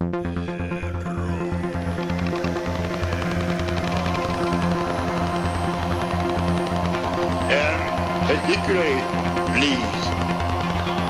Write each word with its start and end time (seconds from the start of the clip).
And 0.00 0.14
particularly 8.26 9.00
pleased 9.52 10.06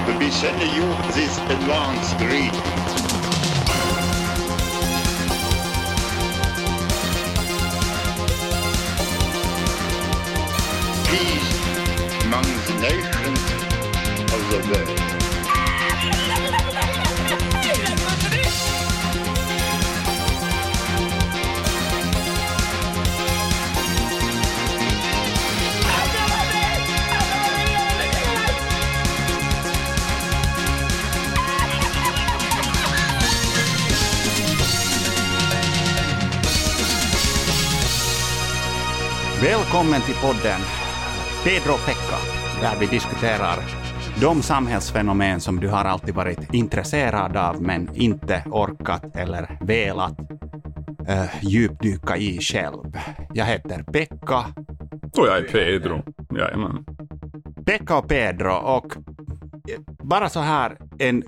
to 0.06 0.12
be 0.18 0.30
sending 0.30 0.72
you 0.74 0.86
this 1.12 1.38
advance 1.38 2.14
greeting. 2.14 2.62
Peace 11.08 11.52
among 12.24 12.46
the 12.66 12.74
nations 12.80 13.42
of 14.32 14.40
the 14.50 14.58
world. 14.72 14.97
Välkommen 39.78 40.02
till 40.02 40.14
podden 40.14 40.60
Pedro 41.44 41.72
och 41.72 41.86
Pekka, 41.86 42.18
där 42.60 42.80
vi 42.80 42.86
diskuterar 42.86 43.58
de 44.20 44.42
samhällsfenomen 44.42 45.40
som 45.40 45.60
du 45.60 45.68
har 45.68 45.84
alltid 45.84 46.14
varit 46.14 46.54
intresserad 46.54 47.36
av 47.36 47.62
men 47.62 47.88
inte 47.94 48.42
orkat 48.46 49.16
eller 49.16 49.58
velat 49.60 50.20
uh, 51.08 51.44
djupdyka 51.44 52.16
i 52.16 52.38
själv. 52.40 52.98
Jag 53.34 53.44
heter 53.44 53.82
Pekka. 53.82 54.44
Och 55.18 55.26
jag 55.26 55.38
är 55.38 55.42
Pedro. 55.42 56.02
Jajamän. 56.38 56.84
Pekka 57.66 57.98
och 57.98 58.08
Pedro 58.08 58.52
och 58.52 58.96
eh, 58.96 59.80
bara 60.02 60.28
så 60.28 60.40
här 60.40 60.78
en 60.98 61.22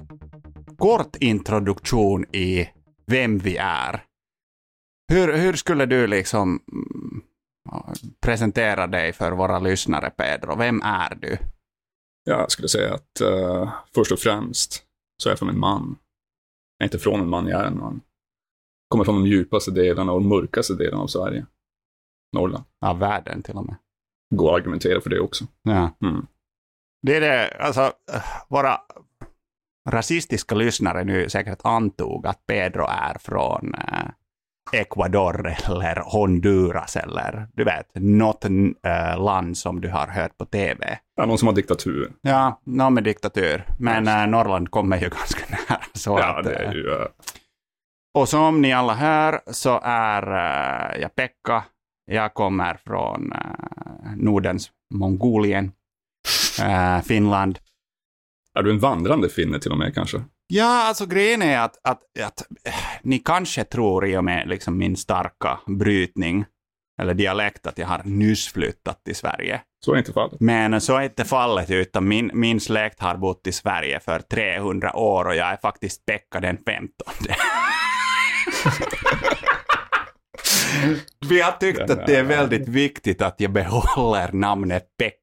kort 0.78 1.16
introduktion 1.20 2.25
i 2.32 2.69
vem 3.06 3.38
vi 3.38 3.56
är. 3.56 4.00
Hur, 5.12 5.32
hur 5.32 5.53
skulle 5.53 5.86
du 5.86 6.06
liksom 6.06 6.48
mm, 6.72 7.22
presentera 8.20 8.86
dig 8.86 9.12
för 9.12 9.32
våra 9.32 9.58
lyssnare, 9.58 10.10
Pedro? 10.10 10.56
Vem 10.56 10.82
är 10.82 11.14
du? 11.14 11.38
Jag 12.24 12.50
skulle 12.50 12.68
säga 12.68 12.94
att 12.94 13.20
uh, 13.22 13.72
först 13.94 14.12
och 14.12 14.18
främst 14.18 14.82
så 15.22 15.28
är 15.28 15.30
jag 15.30 15.38
från 15.38 15.48
en 15.48 15.58
man. 15.58 15.96
Jag 16.78 16.84
är 16.84 16.86
inte 16.86 16.98
från 16.98 17.20
en 17.20 17.28
man, 17.28 17.46
jag 17.46 17.60
är 17.60 17.64
en 17.64 17.78
man. 17.78 18.00
Kommer 18.88 19.04
från 19.04 19.14
de 19.14 19.26
djupaste 19.26 19.70
delarna 19.70 20.12
och 20.12 20.22
mörkaste 20.22 20.74
delarna 20.74 21.02
av 21.02 21.06
Sverige. 21.06 21.46
Norrland. 22.32 22.64
Av 22.86 22.98
världen 22.98 23.42
till 23.42 23.56
och 23.56 23.66
med. 23.66 23.76
Går 24.34 24.50
att 24.50 24.60
argumentera 24.60 25.00
för 25.00 25.10
det 25.10 25.20
också. 25.20 25.44
Ja. 25.62 25.91
Mm. 26.02 26.26
Det 27.02 27.16
är 27.16 27.20
det, 27.20 27.56
alltså 27.60 27.80
eh, 28.12 28.22
våra 28.48 28.80
rasistiska 29.88 30.54
lyssnare 30.54 31.04
nu 31.04 31.28
säkert 31.28 31.60
antog 31.64 32.26
att 32.26 32.46
Pedro 32.46 32.84
är 32.88 33.18
från 33.18 33.74
eh, 33.74 34.10
Ecuador 34.72 35.54
eller 35.66 35.96
Honduras 36.06 36.96
eller 36.96 37.48
du 37.54 37.64
vet, 37.64 37.86
något 37.94 38.44
eh, 38.44 39.24
land 39.24 39.56
som 39.58 39.80
du 39.80 39.88
har 39.88 40.06
hört 40.06 40.38
på 40.38 40.44
TV. 40.44 40.98
Ja, 41.16 41.26
någon 41.26 41.38
som 41.38 41.48
har 41.48 41.54
diktatur. 41.54 42.12
Ja, 42.20 42.60
någon 42.64 42.94
med 42.94 43.04
diktatur. 43.04 43.64
Men 43.78 44.08
eh, 44.08 44.26
Norrland 44.26 44.70
kommer 44.70 44.96
ju 44.96 45.08
ganska 45.08 45.44
nära. 45.68 45.80
Så 45.92 46.10
Ja, 46.18 46.38
att, 46.38 46.44
det 46.44 46.54
eh, 46.54 46.68
är 46.70 46.74
ju... 46.74 46.86
uh, 46.91 47.06
Och 48.18 48.28
som 48.28 48.62
ni 48.62 48.72
alla 48.72 48.94
hör 48.94 49.41
så 49.46 49.80
är 49.84 50.22
eh, 50.94 51.00
jag 51.00 51.14
Pekka. 51.14 51.64
Jag 52.06 52.34
kommer 52.34 52.74
från 52.84 53.32
eh, 53.32 54.16
Nordens 54.16 54.70
Mongolien, 54.94 55.72
eh, 56.62 57.00
Finland. 57.03 57.59
är 58.59 58.62
du 58.62 58.70
en 58.70 58.78
vandrande 58.78 59.28
finne 59.28 59.59
till 59.59 59.72
och 59.72 59.78
med 59.78 59.94
kanske? 59.94 60.22
Ja, 60.53 60.84
alltså 60.84 61.06
grejen 61.06 61.43
är 61.43 61.59
att, 61.59 61.77
att, 61.83 62.03
att 62.25 62.41
eh, 62.65 62.75
ni 63.03 63.19
kanske 63.19 63.65
tror 63.65 64.06
i 64.06 64.16
och 64.16 64.25
med 64.25 64.49
liksom 64.49 64.78
min 64.78 64.97
starka 64.97 65.59
brytning 65.66 66.44
eller 67.03 67.15
dialekt 67.15 67.66
att 67.66 67.78
jag 67.78 67.87
har 67.87 68.03
nyss 68.05 68.53
flyttat 68.53 69.05
till 69.05 69.16
Sverige. 69.16 69.60
Så 69.84 69.94
är 69.94 69.99
inte 69.99 70.12
fallet. 70.12 70.41
Men 70.41 70.81
så 70.81 70.97
är 70.97 71.03
inte 71.03 71.25
fallet, 71.25 71.71
utan 71.71 72.09
min, 72.09 72.31
min 72.34 72.60
släkt 72.60 73.00
har 73.00 73.16
bott 73.16 73.47
i 73.47 73.53
Sverige 73.53 74.00
för 74.00 74.19
300 74.21 74.97
år 74.97 75.25
och 75.25 75.34
jag 75.34 75.49
är 75.49 75.56
faktiskt 75.56 76.06
Pekka 76.06 76.41
den 76.41 76.59
15. 76.66 76.91
Vi 81.28 81.41
har 81.41 81.53
tyckt 81.53 81.91
att 81.91 82.06
det 82.06 82.16
är 82.16 82.22
väldigt 82.22 82.69
viktigt 82.69 83.22
att 83.22 83.41
jag 83.41 83.53
behåller 83.53 84.33
namnet 84.33 84.84
Pekka. 84.99 85.19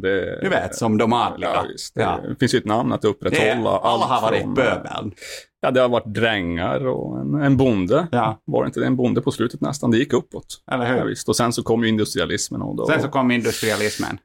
Det, 0.00 0.40
Du 0.42 0.48
vet, 0.48 0.74
som 0.74 0.98
de 0.98 1.12
adliga. 1.12 1.50
Ja. 1.54 1.62
Det 1.94 2.00
Ja. 2.02 2.20
finns 2.40 2.54
ju 2.54 2.58
ett 2.58 2.64
namn 2.64 2.92
att 2.92 3.02
Det, 3.02 3.08
upprätthålla. 3.08 3.70
alla 3.78 4.04
har 4.06 4.22
varit 4.22 4.42
från- 4.42 4.54
pöbeln. 4.54 5.14
Ja, 5.60 5.70
det 5.70 5.80
har 5.80 5.88
varit 5.88 6.14
drängar 6.14 6.86
och 6.86 7.20
en, 7.20 7.34
en 7.34 7.56
bonde. 7.56 8.08
Ja, 8.12 8.42
Var 8.44 8.62
det 8.62 8.66
inte 8.66 8.80
det? 8.80 8.86
En 8.86 8.96
bonde 8.96 9.22
på 9.22 9.30
slutet 9.30 9.60
nästan. 9.60 9.90
Det 9.90 9.98
gick 9.98 10.12
uppåt. 10.12 10.62
eller 10.72 10.86
Ja, 10.86 10.94
hur? 11.00 11.04
visst. 11.08 11.28
Och 11.28 11.36
sen 11.36 11.52
så 11.52 11.62
kom 11.62 11.82
ju 11.82 11.88
industrialismen. 11.88 12.62
Och, 12.62 12.76
då, 12.76 12.86
Sen 12.86 13.02
så 13.02 13.08
kom 13.08 13.30
industrialismen. 13.30 14.18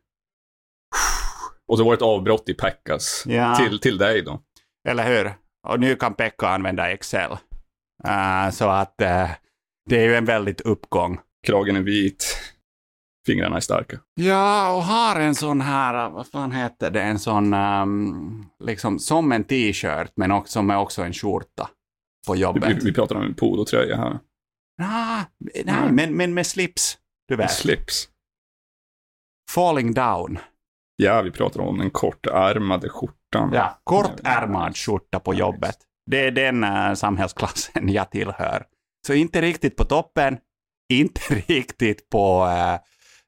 och 1.67 1.77
så 1.77 1.83
var 1.83 1.91
det 1.91 1.95
ett 1.95 2.01
avbrott 2.01 2.49
i 2.49 2.53
Pekkas 2.53 3.23
Ja. 3.27 3.55
till, 3.55 3.79
till 3.79 3.97
dig 3.97 4.21
då. 4.21 4.41
Eller 4.89 5.07
hur? 5.17 5.33
Och 5.67 5.79
nu 5.79 5.95
kan 5.95 6.13
Pekka 6.13 6.47
använda 6.47 6.91
Excel. 6.91 7.31
Eh, 8.07 8.49
så 8.51 8.67
att 8.69 9.01
eh, 9.01 9.29
det 9.89 9.99
är 9.99 10.03
ju 10.03 10.15
en 10.15 10.25
väldigt 10.25 10.61
uppgång. 10.61 11.19
Kragen 11.47 11.75
är 11.75 11.81
vit, 11.81 12.37
fingrarna 13.27 13.55
är 13.55 13.59
starka. 13.59 13.99
Ja, 14.15 14.75
och 14.75 14.83
har 14.83 15.19
en 15.19 15.35
sån 15.35 15.61
här, 15.61 16.05
eh, 16.05 16.11
vad 16.11 16.27
fan 16.27 16.51
heter 16.51 16.91
det, 16.91 17.01
en 17.01 17.19
sån, 17.19 17.53
ehm, 17.53 18.45
liksom 18.63 18.99
som 18.99 19.31
en 19.31 19.43
t-shirt, 19.43 20.11
men 20.15 20.31
också, 20.31 20.51
som 20.51 20.69
är 20.69 20.77
också 20.77 21.01
en 21.01 21.13
skjorta 21.13 21.69
på 22.27 22.35
jobbet. 22.35 22.69
vi, 22.69 22.85
vi 22.85 22.93
pratar 22.93 23.15
om 23.15 23.21
en 23.21 23.33
polotröja 23.33 23.97
här. 23.97 24.19
Ah, 24.81 25.23
nej, 25.39 25.63
Nej. 25.65 25.91
men, 25.91 26.17
men 26.17 26.33
med 26.33 26.47
slips. 26.47 26.97
Du 27.27 27.35
vet. 27.35 27.51
slips. 27.51 28.09
Falling 29.51 29.93
down. 29.93 30.39
Ja, 30.95 31.21
vi 31.21 31.31
pratar 31.31 31.59
om 31.61 31.77
den 31.77 31.89
kortärmade 31.89 32.89
skjortan. 32.89 33.51
Ja, 33.53 33.79
kortärmad 33.83 34.77
skjorta 34.77 35.19
på 35.19 35.33
jobbet. 35.33 35.77
Det 36.11 36.25
är 36.25 36.31
den 36.31 36.63
uh, 36.63 36.93
samhällsklassen 36.93 37.89
jag 37.93 38.11
tillhör. 38.11 38.65
Så 39.07 39.13
inte 39.13 39.41
riktigt 39.41 39.75
på 39.75 39.83
toppen, 39.83 40.37
inte 40.93 41.21
riktigt 41.47 42.09
på 42.09 42.45
uh, 42.45 42.79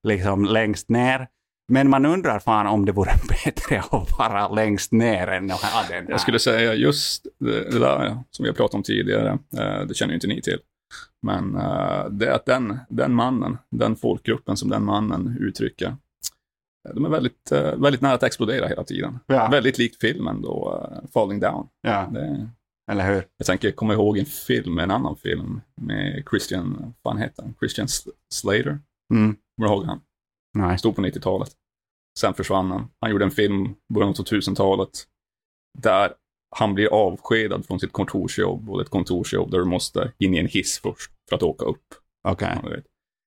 liksom 0.08 0.46
längst 0.46 0.90
ner. 0.90 1.28
Men 1.72 1.90
man 1.90 2.06
undrar 2.06 2.40
fan 2.40 2.68
om 2.68 2.86
det 2.86 2.92
vore 2.92 3.12
bättre 3.46 3.80
att 3.92 4.18
vara 4.18 4.48
längst 4.48 4.92
ner 4.92 5.28
än 5.28 5.52
att 5.52 5.62
ha 5.62 5.82
den 5.90 6.04
här. 6.04 6.12
Jag 6.12 6.22
skulle 6.22 6.40
säga 6.40 6.74
just 6.74 7.28
det, 7.40 7.80
där 7.80 8.18
som 8.32 8.44
vi 8.44 8.50
har 8.50 8.56
pratat 8.56 8.76
om 8.76 8.84
tidigare, 8.84 9.40
eh, 9.58 9.82
det 9.88 9.94
känner 9.94 10.12
ju 10.12 10.16
inte 10.16 10.28
ni 10.28 10.42
till. 10.42 10.60
Men 11.22 11.56
eh, 11.56 12.06
det 12.10 12.28
är 12.28 12.32
att 12.32 12.46
den, 12.46 12.80
den 12.90 13.14
mannen, 13.14 13.58
den 13.70 13.96
folkgruppen 13.96 14.58
som 14.58 14.70
den 14.70 14.84
mannen 14.86 15.38
uttrycker, 15.40 15.88
eh, 15.88 16.96
de 16.96 17.06
är 17.06 17.10
väldigt, 17.10 17.52
väldigt 17.78 18.02
nära 18.02 18.14
att 18.14 18.24
explodera 18.24 18.68
hela 18.68 18.84
tiden. 18.84 19.20
Ja. 19.28 19.48
Väldigt 19.52 19.78
likt 19.78 20.02
filmen 20.02 20.42
då, 20.42 20.84
Falling 21.14 21.40
Down. 21.40 21.68
ja, 21.82 22.10
Det, 22.14 22.50
eller 22.92 23.14
hur? 23.14 23.24
jag 23.38 23.48
tänker 23.48 23.72
komma 23.72 23.94
ihåg 23.94 24.18
en 24.18 24.26
film, 24.26 24.80
en 24.80 24.92
annan 24.92 25.16
film 25.16 25.62
med 25.82 26.24
Christian, 26.30 26.76
vad 26.80 26.94
fan 27.14 27.22
heter 27.22 27.44
han? 27.44 27.56
Christian 27.60 27.88
Slater. 28.34 28.80
Mm. 29.14 29.36
Kommer 29.60 29.70
du 29.70 29.76
ihåg 29.76 29.86
han? 29.86 30.02
Nej. 30.54 30.78
Stod 30.80 30.96
på 30.96 31.02
90-talet. 31.02 31.50
Sen 32.20 32.34
försvann 32.34 32.72
han. 32.72 32.92
Han 33.00 33.12
gjorde 33.12 33.26
en 33.26 33.32
film 33.32 33.66
i 33.66 33.94
början 33.94 34.10
av 34.10 34.16
2000-talet 34.16 34.90
där 35.78 36.14
han 36.56 36.74
blir 36.74 36.88
avskedad 36.94 37.66
från 37.66 37.80
sitt 37.80 37.92
kontorsjobb 37.92 38.70
och 38.70 38.82
ett 38.82 38.90
kontorsjobb 38.90 39.52
där 39.52 39.58
du 39.60 39.66
måste 39.66 40.14
in 40.18 40.34
i 40.34 40.38
en 40.38 40.48
hiss 40.48 40.80
först 40.80 41.12
för 41.30 41.36
att 41.36 41.44
åka 41.44 41.66
upp. 41.66 41.84
Okej. 42.28 42.58
Vet. 42.64 42.86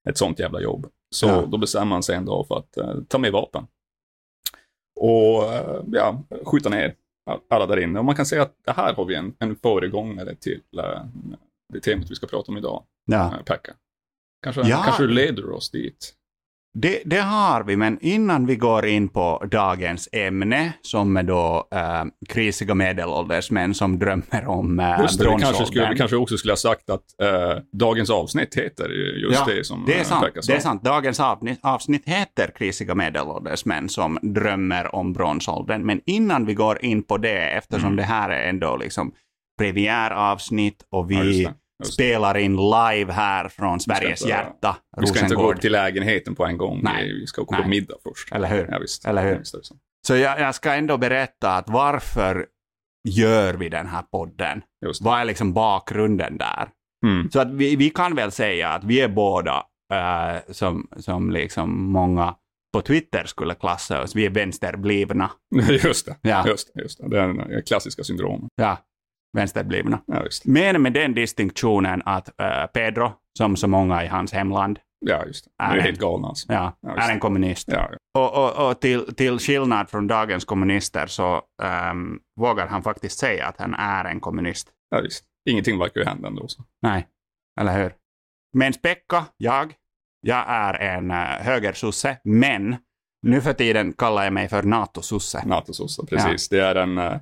Ett 0.09 0.19
sånt 0.19 0.39
jävla 0.39 0.61
jobb. 0.61 0.87
Så 1.15 1.27
Ja. 1.27 1.47
då 1.47 1.59
bestämmer 1.59 1.93
han 1.97 2.03
sig 2.03 2.17
en 2.17 2.25
dag 2.25 2.47
för 2.49 2.59
att 2.59 2.77
eh, 2.77 2.95
ta 3.09 3.19
med 3.19 3.33
vapen. 3.33 3.67
Och 5.01 5.53
eh, 5.53 5.83
ja, 5.93 6.23
skjuta 6.45 6.69
ner 6.69 6.95
alla 7.51 7.67
där 7.67 7.77
inne. 7.77 7.99
Och 7.99 8.05
man 8.05 8.17
kan 8.17 8.27
säga 8.27 8.43
att 8.43 8.57
det 8.65 8.73
här 8.73 8.95
har 8.95 9.05
vi 9.05 9.15
en, 9.15 9.35
en 9.39 9.57
föregångare 9.57 10.35
till 10.37 10.63
eh, 10.79 11.05
det 11.73 11.81
temat 11.81 12.11
vi 12.11 12.15
ska 12.15 12.27
prata 12.27 12.53
om 12.53 12.59
idag, 12.59 12.85
Ja. 13.05 13.35
eh, 13.37 13.43
Pekka. 13.43 13.75
Kanske, 14.43 14.63
Ja. 14.69 14.83
kanske 14.85 15.07
leder 15.07 15.51
oss 15.51 15.71
dit. 15.71 16.15
Det, 16.75 17.03
det 17.05 17.21
har 17.21 17.65
vi, 17.65 17.77
men 17.77 17.99
innan 18.01 18.47
vi 18.47 18.57
går 18.57 18.87
in 18.87 19.09
på 19.09 19.45
dagens 19.51 20.09
ämne, 20.13 20.73
som 20.83 21.17
är 21.17 21.23
då 21.23 21.69
äh, 21.75 22.05
krisiga 22.29 22.75
medelålders 22.75 23.51
män 23.51 23.75
som 23.75 23.99
drömmer 23.99 24.47
om 24.47 24.81
äh, 24.81 25.01
Just 25.01 25.19
det, 25.19 25.25
vi 25.25 25.31
kanske, 25.31 25.47
skulle, 25.47 25.57
bronsåldern. 25.57 25.91
vi 25.93 25.99
kanske 25.99 26.17
också 26.17 26.37
skulle 26.37 26.53
ha 26.53 26.57
sagt 26.57 26.91
att 26.91 27.03
eh, 27.23 27.63
dagens 27.73 28.11
avsnitt 28.11 28.55
heter 28.55 28.89
ju 28.89 29.21
just 29.29 29.41
Ja, 29.47 29.55
det 29.55 29.65
som 29.65 29.85
Det 29.87 30.01
är 30.01 30.05
sant. 30.05 30.27
Det 30.47 30.53
är 30.53 30.61
sant. 30.61 30.83
Dagens 30.85 31.21
avsnitt, 31.21 31.59
avsnitt 31.63 32.03
heter 32.09 32.51
Krisiga 32.57 32.95
medelålders 32.95 33.65
män 33.65 33.89
som 33.89 34.19
drömmer 34.23 34.95
om 34.95 35.13
bronsåldern. 35.13 35.83
Men 35.87 36.01
innan 36.07 36.47
vi 36.47 36.55
går 36.55 36.85
in 36.85 37.03
på 37.03 37.19
det, 37.19 37.39
eftersom 37.51 37.87
Mm. 37.87 37.97
det 37.97 38.03
här 38.03 38.31
är 38.31 38.49
ändå 38.49 38.77
liksom 38.77 39.13
premiäravsnitt 39.59 40.83
och 40.91 41.13
Ja, 41.13 41.21
vi 41.21 41.43
det. 41.45 41.55
Spelar 41.85 42.37
in 42.39 42.57
live 42.57 43.13
här 43.13 43.49
från 43.49 43.81
Sveriges 43.81 44.21
inte- 44.23 44.31
hjärta, 44.31 44.77
Vi 45.01 45.07
ska 45.07 45.21
inte 45.21 45.35
gå 45.35 45.41
Rosengård. 45.43 45.55
upp 45.57 45.61
till 45.61 45.73
lägenheten 45.73 46.35
på 46.35 46.47
en 46.47 46.57
gång. 46.59 46.81
Nej. 46.83 47.07
Vi- 47.09 47.21
Vi 47.21 47.27
ska 47.27 47.43
gå 47.43 47.57
på 47.57 47.69
middag 47.69 47.95
först. 48.03 48.33
Eller 48.33 48.49
hur? 48.49 48.69
Ja, 48.71 48.79
visst. 48.79 49.05
Eller 49.07 49.23
hur? 49.23 49.35
Ja, 49.53 49.61
så. 50.07 50.17
Jag, 50.17 50.41
jag 50.41 50.55
ska 50.55 50.73
ändå 50.75 50.99
berätta 50.99 51.57
att 51.57 51.69
varför 51.69 52.47
gör 53.09 53.55
vi 53.55 53.69
den 53.69 53.87
här 53.87 54.03
podden? 54.03 54.63
Vad 55.01 55.21
är 55.21 55.25
liksom 55.25 55.53
bakgrunden 55.53 56.39
där? 56.39 56.69
Mm. 57.07 57.31
Så 57.31 57.41
att 57.41 57.51
vi, 57.51 57.77
vi 57.77 57.91
kan 57.91 58.15
väl 58.15 58.31
säga 58.33 58.69
att 58.69 58.85
vi 58.85 59.01
är 59.01 59.09
båda, 59.09 59.63
eh, 59.95 60.53
som, 60.53 60.89
som 60.97 61.31
liksom 61.31 61.93
många 61.93 62.35
på 62.75 62.81
Twitter 62.83 63.25
skulle 63.27 63.55
klassa 63.55 64.03
oss, 64.03 64.17
vi 64.17 64.27
är 64.27 64.31
vänsterblivna. 64.31 65.31
Just 65.85 66.07
det. 66.07 66.17
Ja. 66.23 66.45
Just 66.49 66.75
det, 66.75 66.83
just 66.83 66.99
det. 66.99 67.09
Det 67.09 67.21
är 67.21 67.27
den 67.29 67.63
klassiska 67.63 68.05
syndromet. 68.05 68.49
Ja, 68.57 68.79
vänsterblivna. 69.33 69.99
Ja. 70.07 70.25
Men 70.45 70.83
med 70.83 70.93
den 70.93 71.15
distinktionen 71.15 72.03
att 72.05 72.41
eh, 72.41 72.67
Pedro, 72.67 73.13
som 73.39 73.57
så 73.57 73.69
många 73.69 74.05
i 74.05 74.07
hans 74.07 74.33
hemland, 74.33 74.79
Ja, 75.05 75.25
just 75.27 75.45
det. 75.45 75.65
Är 75.65 75.81
helt 75.81 76.01
galna 76.01 76.29
alltså. 76.29 76.53
ja, 76.53 76.77
Ja, 76.81 76.97
är 76.97 77.11
en 77.13 77.21
kommunist. 77.21 77.69
Ja, 77.69 77.89
ja. 77.91 78.21
Och, 78.21 78.45
och, 78.61 78.69
och 78.71 78.81
till, 78.81 79.15
till 79.15 79.39
skillnad 79.39 79.91
från 79.91 80.07
dagens 80.07 80.45
kommunister 80.45 81.07
så 81.07 81.43
ehm, 81.63 82.19
vågar 82.41 82.67
han 82.67 82.83
faktiskt 82.83 83.19
säga 83.19 83.47
att 83.47 83.59
han 83.59 83.75
är 83.75 84.05
en 84.05 84.21
kommunist. 84.21 84.69
ja, 84.91 85.01
visst. 85.01 85.25
Ingenting 85.51 85.79
verkar 85.79 86.01
ju 86.01 86.07
hända 86.07 86.29
ändå. 86.29 86.49
Så. 86.49 86.63
Nej, 86.83 87.07
eller 87.61 87.83
hur? 87.83 87.93
Men 88.55 88.73
Pekka, 88.73 89.25
jag, 89.37 89.75
jag 90.21 90.45
är 90.49 90.75
en 90.75 91.11
uh, 91.11 91.17
högersosse, 91.17 92.17
men 92.25 92.77
nu 93.23 93.41
för 93.41 93.53
tiden 93.53 93.93
kallar 93.93 94.25
jag 94.25 94.33
mig 94.33 94.49
för 94.49 94.63
NATO-sosse. 94.63 95.43
NATO-sossar, 95.47 96.07
precis. 96.07 96.49
Det 96.49 96.61
är 96.61 96.75
en... 96.75 96.99
eh, 96.99 97.17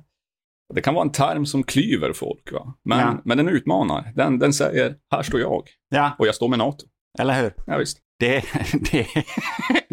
Det 0.73 0.81
kan 0.81 0.93
vara 0.93 1.05
en 1.05 1.11
term 1.11 1.45
som 1.45 1.63
klyver 1.63 2.13
folk, 2.13 2.51
va? 2.51 2.73
Men, 2.85 2.99
Ja. 2.99 3.17
men 3.25 3.37
den 3.37 3.49
utmanar. 3.49 4.11
Den, 4.15 4.39
den 4.39 4.53
säger, 4.53 4.95
här 5.11 5.23
står 5.23 5.39
jag. 5.39 5.63
Ja, 5.89 6.11
Och 6.19 6.27
jag 6.27 6.35
står 6.35 6.47
med 6.47 6.59
NATO. 6.59 6.85
eller 7.19 7.41
hur? 7.41 7.53
Ja, 7.67 7.77
visst. 7.77 7.97
Det, 8.19 8.43
det, 8.91 9.07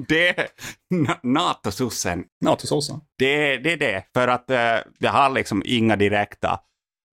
det 0.09 0.49
NATO-sossen. 1.23 2.25
NATO-sossar. 2.45 3.01
Det, 3.19 3.57
det 3.57 3.73
är 3.73 3.77
det. 3.77 4.05
För 4.15 4.29
att 4.29 4.51
uh, 4.51 4.57
jag 4.99 5.11
har 5.13 5.31
liksom 5.31 5.63
inga 5.67 5.97
direkta 5.97 6.61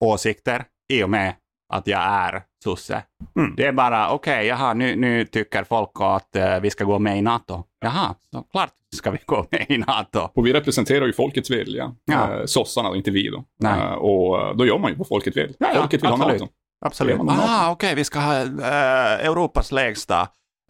åsikter 0.05 0.65
i 0.93 1.03
och 1.03 1.09
med 1.09 1.33
att 1.73 1.87
jag 1.87 2.01
är 2.01 2.43
sosse. 2.63 3.03
Mm. 3.39 3.53
Det 3.55 3.65
är 3.65 3.71
bara, 3.71 4.11
okej, 4.11 4.45
jaha, 4.47 4.73
nu, 4.73 4.95
nu 4.95 5.25
tycker 5.25 5.63
folk 5.63 5.91
att 5.99 6.35
eh, 6.35 6.59
vi 6.59 6.69
ska 6.69 6.83
gå 6.83 6.99
med 6.99 7.17
i 7.17 7.21
NATO. 7.21 7.63
Jaha, 7.81 8.15
så 8.31 8.41
klart 8.43 8.69
ska 8.95 9.11
vi 9.11 9.17
gå 9.25 9.47
med 9.51 9.65
i 9.69 9.77
NATO. 9.77 10.19
Och 10.33 10.47
vi 10.47 10.53
representerar 10.53 11.05
ju 11.05 11.13
folkets 11.13 11.49
vilja. 11.51 11.95
Ja. 12.05 12.33
Eh, 12.33 12.45
sossarna, 12.45 12.95
inte 12.95 13.11
vi 13.11 13.29
då. 13.29 13.43
Nej. 13.59 13.81
Eh, 13.81 13.93
och 13.93 14.41
eh, 14.41 14.55
då 14.55 14.65
gör 14.65 14.77
man 14.77 14.91
ju 14.91 14.97
vad 14.97 15.07
folket 15.07 15.37
vill. 15.37 15.55
Ja, 15.59 15.67
ja, 15.73 15.79
folket 15.81 16.03
vill 16.03 16.09
absolut. 16.09 16.39
ha 16.41 16.45
NATO. 16.45 16.53
Absolut. 16.85 17.19
Ah, 17.29 17.71
okej, 17.71 17.95
vi 17.95 18.03
ska 18.03 18.19
ha 18.19 18.41
eh, 18.41 19.25
Europas 19.25 19.71
lägsta 19.71 20.21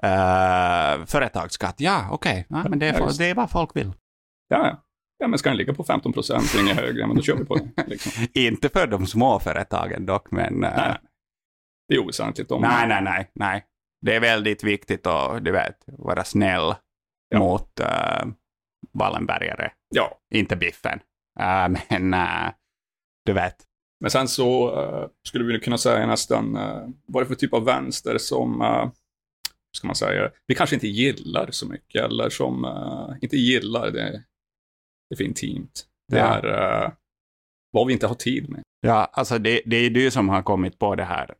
uh, 0.05 1.05
företagsskatt. 1.05 1.75
Ja, 1.77 2.07
okej. 2.11 2.45
Ja, 2.49 2.63
men 2.69 2.79
det 2.79 2.87
är, 2.87 3.17
det 3.17 3.25
är 3.29 3.35
vad 3.35 3.51
folk 3.51 3.75
vill. 3.75 3.93
Ja, 4.47 4.67
ja. 4.67 4.81
Ja, 5.17 5.27
men 5.27 5.39
ska 5.39 5.49
den 5.49 5.57
ligga 5.57 5.73
på 5.73 5.83
15 5.83 6.13
procent, 6.13 6.55
inget 6.59 6.77
högre, 6.77 7.07
men 7.07 7.15
då 7.15 7.21
kör 7.21 7.35
vi 7.35 7.45
på 7.45 7.55
det. 7.55 7.83
Liksom. 7.87 8.27
Inte 8.33 8.69
för 8.69 8.87
de 8.87 9.07
små 9.07 9.39
företagen 9.39 10.05
dock, 10.05 10.31
men... 10.31 10.63
eh, 10.63 10.71
Nej. 10.77 10.97
Det 11.87 11.95
är 11.95 11.99
oväsentligt. 11.99 12.51
Om 12.51 12.61
nej, 12.61 12.87
nej, 12.87 13.01
nej, 13.01 13.31
nej. 13.35 13.65
Det 14.01 14.15
är 14.15 14.19
väldigt 14.19 14.63
viktigt 14.63 15.07
att, 15.07 15.45
du 15.45 15.51
vet, 15.51 15.75
vara 15.87 16.23
snäll 16.23 16.75
Ja. 17.29 17.39
mot 17.39 17.79
uh, 17.79 18.31
Wallenbergare. 18.93 19.71
Ja, 19.95 20.19
Inte 20.33 20.55
Biffen. 20.55 20.99
Eh, 21.39 21.67
men 21.89 22.13
eh, 22.13 22.51
du 23.25 23.33
vet. 23.33 23.55
men 24.01 24.11
sen 24.11 24.27
så 24.27 24.79
eh, 24.83 25.07
skulle 25.27 25.45
vi 25.53 25.59
kunna 25.59 25.77
säga 25.77 26.07
nästan, 26.07 26.57
uh, 26.57 26.87
vad 27.07 27.21
är 27.21 27.25
det 27.25 27.29
för 27.29 27.35
typ 27.35 27.53
av 27.53 27.65
vänster 27.65 28.17
som, 28.17 28.61
hur 28.61 28.91
ska 29.77 29.87
man 29.87 29.95
säga, 29.95 30.31
vi 30.47 30.55
kanske 30.55 30.75
inte 30.75 30.87
gillar 30.87 31.51
så 31.51 31.67
mycket, 31.67 32.03
eller 32.05 32.29
som, 32.29 32.65
eh, 32.65 33.15
inte 33.21 33.37
gillar, 33.37 33.91
det, 33.91 34.11
det 35.09 35.13
är 35.13 35.17
för 35.17 35.23
intimt. 35.23 35.85
Det 36.11 36.17
Ja. 36.17 36.25
är 36.25 36.83
eh, 36.83 36.91
vad 37.71 37.87
vi 37.87 37.93
inte 37.93 38.07
har 38.07 38.15
tid 38.15 38.49
med. 38.49 38.61
Ja, 38.81 39.09
alltså 39.13 39.37
det, 39.39 39.61
det 39.65 39.75
är 39.77 39.89
du 39.89 40.11
som 40.11 40.29
har 40.29 40.41
kommit 40.43 40.79
på 40.79 40.95
det 40.95 41.03
här 41.03 41.35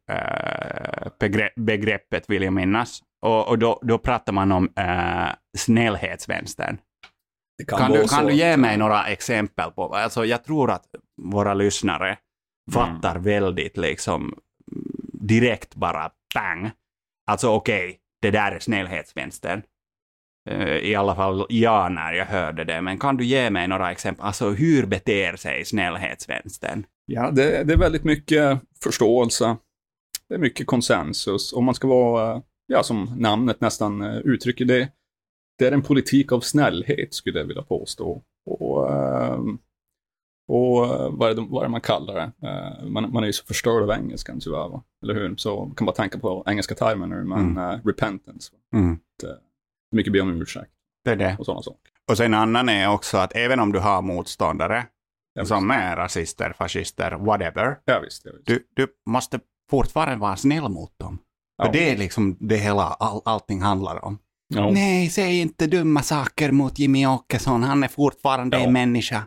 begrepp, 1.19 1.55
begreppet, 1.55 2.29
vill 2.29 2.43
jag 2.43 2.53
minnas. 2.53 2.99
Och, 3.25 3.47
och 3.47 3.59
då, 3.59 3.79
då 3.81 3.97
pratar 3.97 4.33
man 4.33 4.51
om 4.51 4.69
eh, 4.75 5.29
snällhetsvänstern. 5.57 6.77
Kan, 7.67 7.91
vara 7.91 8.01
du, 8.01 8.07
kan 8.07 8.25
du 8.25 8.33
ge 8.33 8.57
mig 8.57 8.77
några 8.77 9.05
exempel 9.05 9.71
på, 9.71 9.95
alltså 9.95 10.25
jag 10.25 10.43
tror 10.43 10.71
att 10.71 10.85
våra 11.21 11.53
lyssnare 11.53 12.17
fattar 12.73 13.19
väldigt 13.19 13.77
liksom 13.77 14.21
mm, 14.23 14.37
direkt 15.13 15.75
bara 15.75 16.11
bang. 16.35 16.71
Alltså 17.27 17.49
okej, 17.49 17.99
det 18.21 18.31
där 18.31 18.51
är 18.51 18.59
snällhetsvänstern. 18.59 19.61
Eh, 20.49 20.77
I 20.77 20.95
alla 20.95 21.15
fall 21.15 21.45
ja 21.49 21.89
när 21.89 22.13
jag 22.13 22.25
hörde 22.25 22.63
det, 22.63 22.81
men 22.81 22.99
kan 22.99 23.17
du 23.17 23.25
ge 23.25 23.49
mig 23.49 23.67
några 23.67 23.91
exempel? 23.91 24.25
Alltså 24.25 24.49
hur 24.49 24.85
beter 24.85 25.35
sig 25.35 25.65
snällhetsvänstern? 25.65 26.85
Ja, 27.05 27.31
det, 27.31 27.63
det 27.63 27.73
är 27.73 27.77
väldigt 27.77 28.03
mycket 28.03 28.61
förståelse. 28.83 29.57
Det 30.29 30.35
är 30.35 30.39
mycket 30.39 30.67
konsensus. 30.67 31.53
Om 31.53 31.65
man 31.65 31.75
ska 31.75 31.87
vara, 31.87 32.41
ja, 32.67 32.83
som 32.83 33.09
namnet 33.17 33.61
nästan 33.61 34.01
eh, 34.01 34.17
uttrycker 34.17 34.65
det, 34.65 34.89
det 35.59 35.67
är 35.67 35.71
en 35.71 35.81
politik 35.81 36.31
av 36.31 36.39
snällhet, 36.39 37.13
skulle 37.13 37.39
jag 37.39 37.45
vilja 37.45 37.63
påstå. 37.63 38.21
Och, 38.45 38.93
ehm, 38.93 39.57
och 40.47 40.85
eh, 40.85 41.09
vad, 41.11 41.31
är 41.31 41.35
det, 41.35 41.41
vad 41.49 41.61
är 41.63 41.65
det 41.67 41.71
man 41.71 41.81
kallar 41.81 42.13
det? 42.13 42.47
Eh, 42.47 42.85
Man, 42.85 43.11
man 43.13 43.23
är 43.23 43.27
ju 43.27 43.33
så 43.33 43.45
förstörd 43.45 43.83
av 43.83 43.91
engelskan 43.91 44.39
tyvärr, 44.39 44.69
va? 44.69 44.83
eller 45.03 45.13
hur? 45.13 45.35
Så 45.37 45.65
man 45.65 45.75
kan 45.75 45.85
bara 45.85 45.95
tänka 45.95 46.19
på 46.19 46.43
engelska 46.47 46.75
termer 46.75 47.07
nu, 47.07 47.23
men 47.23 47.39
Mm. 47.39 47.57
eh, 47.57 47.79
repentance. 47.85 48.51
Mm. 48.73 48.99
Mycket 49.91 50.13
be 50.13 50.21
om 50.21 50.41
ursäkt 50.41 50.71
Det 51.03 51.11
är 51.11 51.15
det. 51.15 51.35
och 51.39 51.45
sådana 51.45 51.61
saker. 51.61 51.91
Och 52.11 52.17
sen 52.17 52.33
annan 52.33 52.69
är 52.69 52.89
också 52.89 53.17
att 53.17 53.35
även 53.35 53.59
om 53.59 53.71
du 53.71 53.79
har 53.79 54.01
motståndare 54.01 54.85
Ja, 55.37 55.45
som 55.45 55.71
är 55.71 55.95
rasister, 55.95 56.53
fascister, 56.57 57.11
whatever, 57.11 57.79
Ja, 57.85 57.99
visst. 58.03 58.25
Ja, 58.25 58.31
visst. 58.33 58.45
du, 58.47 58.67
du 58.73 58.87
måste 59.05 59.39
fortfarande 59.69 60.15
vara 60.15 60.35
snäll 60.35 60.69
mot 60.69 60.99
dem. 60.99 61.17
Ja. 61.57 61.65
För 61.65 61.73
det 61.73 61.89
är 61.89 61.97
liksom 61.97 62.37
det 62.39 62.57
hela 62.57 62.83
all, 62.83 63.21
allting 63.25 63.61
handlar 63.61 64.05
om. 64.05 64.17
Ja. 64.47 64.71
Nej, 64.71 65.09
säg 65.09 65.39
inte 65.41 65.67
dumma 65.67 66.01
saker 66.03 66.51
mot 66.51 66.79
Jimmy 66.79 67.05
Åkesson, 67.05 67.63
han 67.63 67.83
är 67.83 67.87
fortfarande 67.87 68.57
Ja. 68.57 68.63
en 68.63 68.73
människa. 68.73 69.23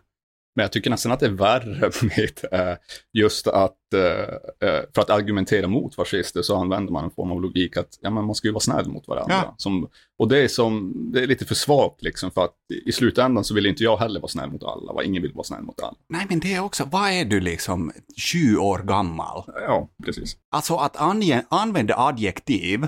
Men 0.58 0.62
jag 0.64 0.72
tycker 0.72 0.90
nästan 0.90 1.12
att 1.12 1.20
det 1.20 1.26
är 1.26 1.30
värre 1.30 1.90
med 2.02 2.60
eh, 2.70 2.76
just 3.12 3.46
att 3.46 3.94
eh, 3.94 4.68
eh, 4.68 4.82
för 4.94 5.02
att 5.02 5.10
argumentera 5.10 5.68
mot 5.68 5.94
fascister 5.94 6.42
så 6.42 6.56
använder 6.56 6.92
man 6.92 7.04
en 7.04 7.10
form 7.10 7.32
av 7.32 7.42
logik 7.42 7.76
att 7.76 7.98
ja, 8.00 8.10
men 8.10 8.24
man 8.24 8.34
ska 8.34 8.48
ju 8.48 8.52
vara 8.52 8.60
snäll 8.60 8.88
mot 8.88 9.08
varandra. 9.08 9.34
Ja. 9.34 9.54
Som, 9.58 9.88
och 10.18 10.28
det 10.28 10.38
är, 10.38 10.48
som, 10.48 10.94
det 11.12 11.22
är 11.22 11.26
lite 11.26 11.44
för 11.44 11.54
svagt 11.54 12.02
liksom 12.02 12.30
för 12.30 12.44
att 12.44 12.54
i 12.86 12.92
slutändan 12.92 13.44
så 13.44 13.54
vill 13.54 13.66
inte 13.66 13.84
jag 13.84 13.96
heller 13.96 14.20
vara 14.20 14.28
snäll 14.28 14.50
mot 14.50 14.62
alla. 14.62 14.92
Va? 14.92 15.02
Ingen 15.04 15.22
vill 15.22 15.32
vara 15.32 15.44
snäll 15.44 15.62
mot 15.62 15.82
alla. 15.82 15.96
Nej, 16.08 16.26
men 16.28 16.40
det 16.40 16.54
är 16.54 16.60
också, 16.60 16.84
vad 16.92 17.10
är 17.10 17.24
du 17.24 17.40
liksom 17.40 17.92
20 18.16 18.56
år 18.56 18.78
gammal? 18.78 19.44
Ja, 19.46 19.88
precis. 20.04 20.36
Alltså 20.50 20.76
att 20.76 20.96
ange, 20.96 21.44
använda 21.48 21.94
adjektiv 21.96 22.86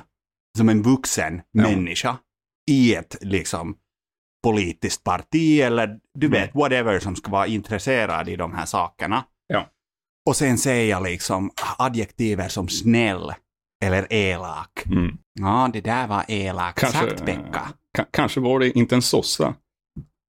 som 0.58 0.68
en 0.68 0.82
vuxen 0.82 1.40
Ja. 1.52 1.62
människa 1.62 2.16
i 2.70 2.94
ett 2.94 3.16
liksom 3.20 3.76
politiskt 4.42 5.04
parti 5.04 5.60
eller 5.60 5.86
du 6.18 6.26
Mm. 6.26 6.40
vet 6.40 6.54
whatever 6.54 6.98
som 6.98 7.16
ska 7.16 7.30
vara 7.30 7.46
intresserad 7.46 8.28
i 8.28 8.36
de 8.36 8.54
här 8.54 8.66
sakerna. 8.66 9.24
Ja. 9.46 9.68
Och 10.28 10.36
sen 10.36 10.58
säga 10.58 11.00
liksom 11.00 11.50
adjektiver 11.78 12.48
som 12.48 12.68
snäll 12.68 13.32
eller 13.84 14.12
elak. 14.12 14.82
Mm. 14.86 15.16
Ja, 15.40 15.70
det 15.72 15.80
där 15.80 16.06
var 16.06 16.24
elakt 16.28 16.78
Kanske, 16.80 16.98
sagt 16.98 17.24
Pekka. 17.26 17.68
Ka- 17.98 18.06
kanske 18.10 18.40
var 18.40 18.58
det 18.60 18.70
inte 18.78 18.94
en 18.94 19.02
sossa, 19.02 19.54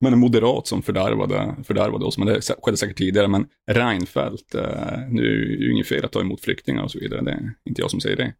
men 0.03 0.13
en 0.13 0.19
moderat 0.19 0.67
som 0.67 0.81
fördärvade, 0.81 1.55
fördärvade 1.63 2.05
oss. 2.05 2.17
Men 2.17 2.27
det 2.27 2.41
skedde 2.61 2.77
säkert 2.77 2.97
tidigare. 2.97 3.27
Men 3.27 3.47
Reinfeldt, 3.71 4.55
eh, 4.55 4.61
nu 5.09 5.43
är 5.43 5.57
det 5.57 5.63
ju 5.65 5.71
inget 5.71 5.87
fel 5.87 6.05
att 6.05 6.11
ta 6.11 6.21
emot 6.21 6.41
flyktingar 6.41 6.83
och 6.83 6.91
så 6.91 6.99
vidare. 6.99 7.21
Det 7.21 7.31
är 7.31 7.53
inte 7.69 7.81
jag 7.81 7.91
som 7.91 8.01
säger 8.01 8.15
det. 8.17 8.33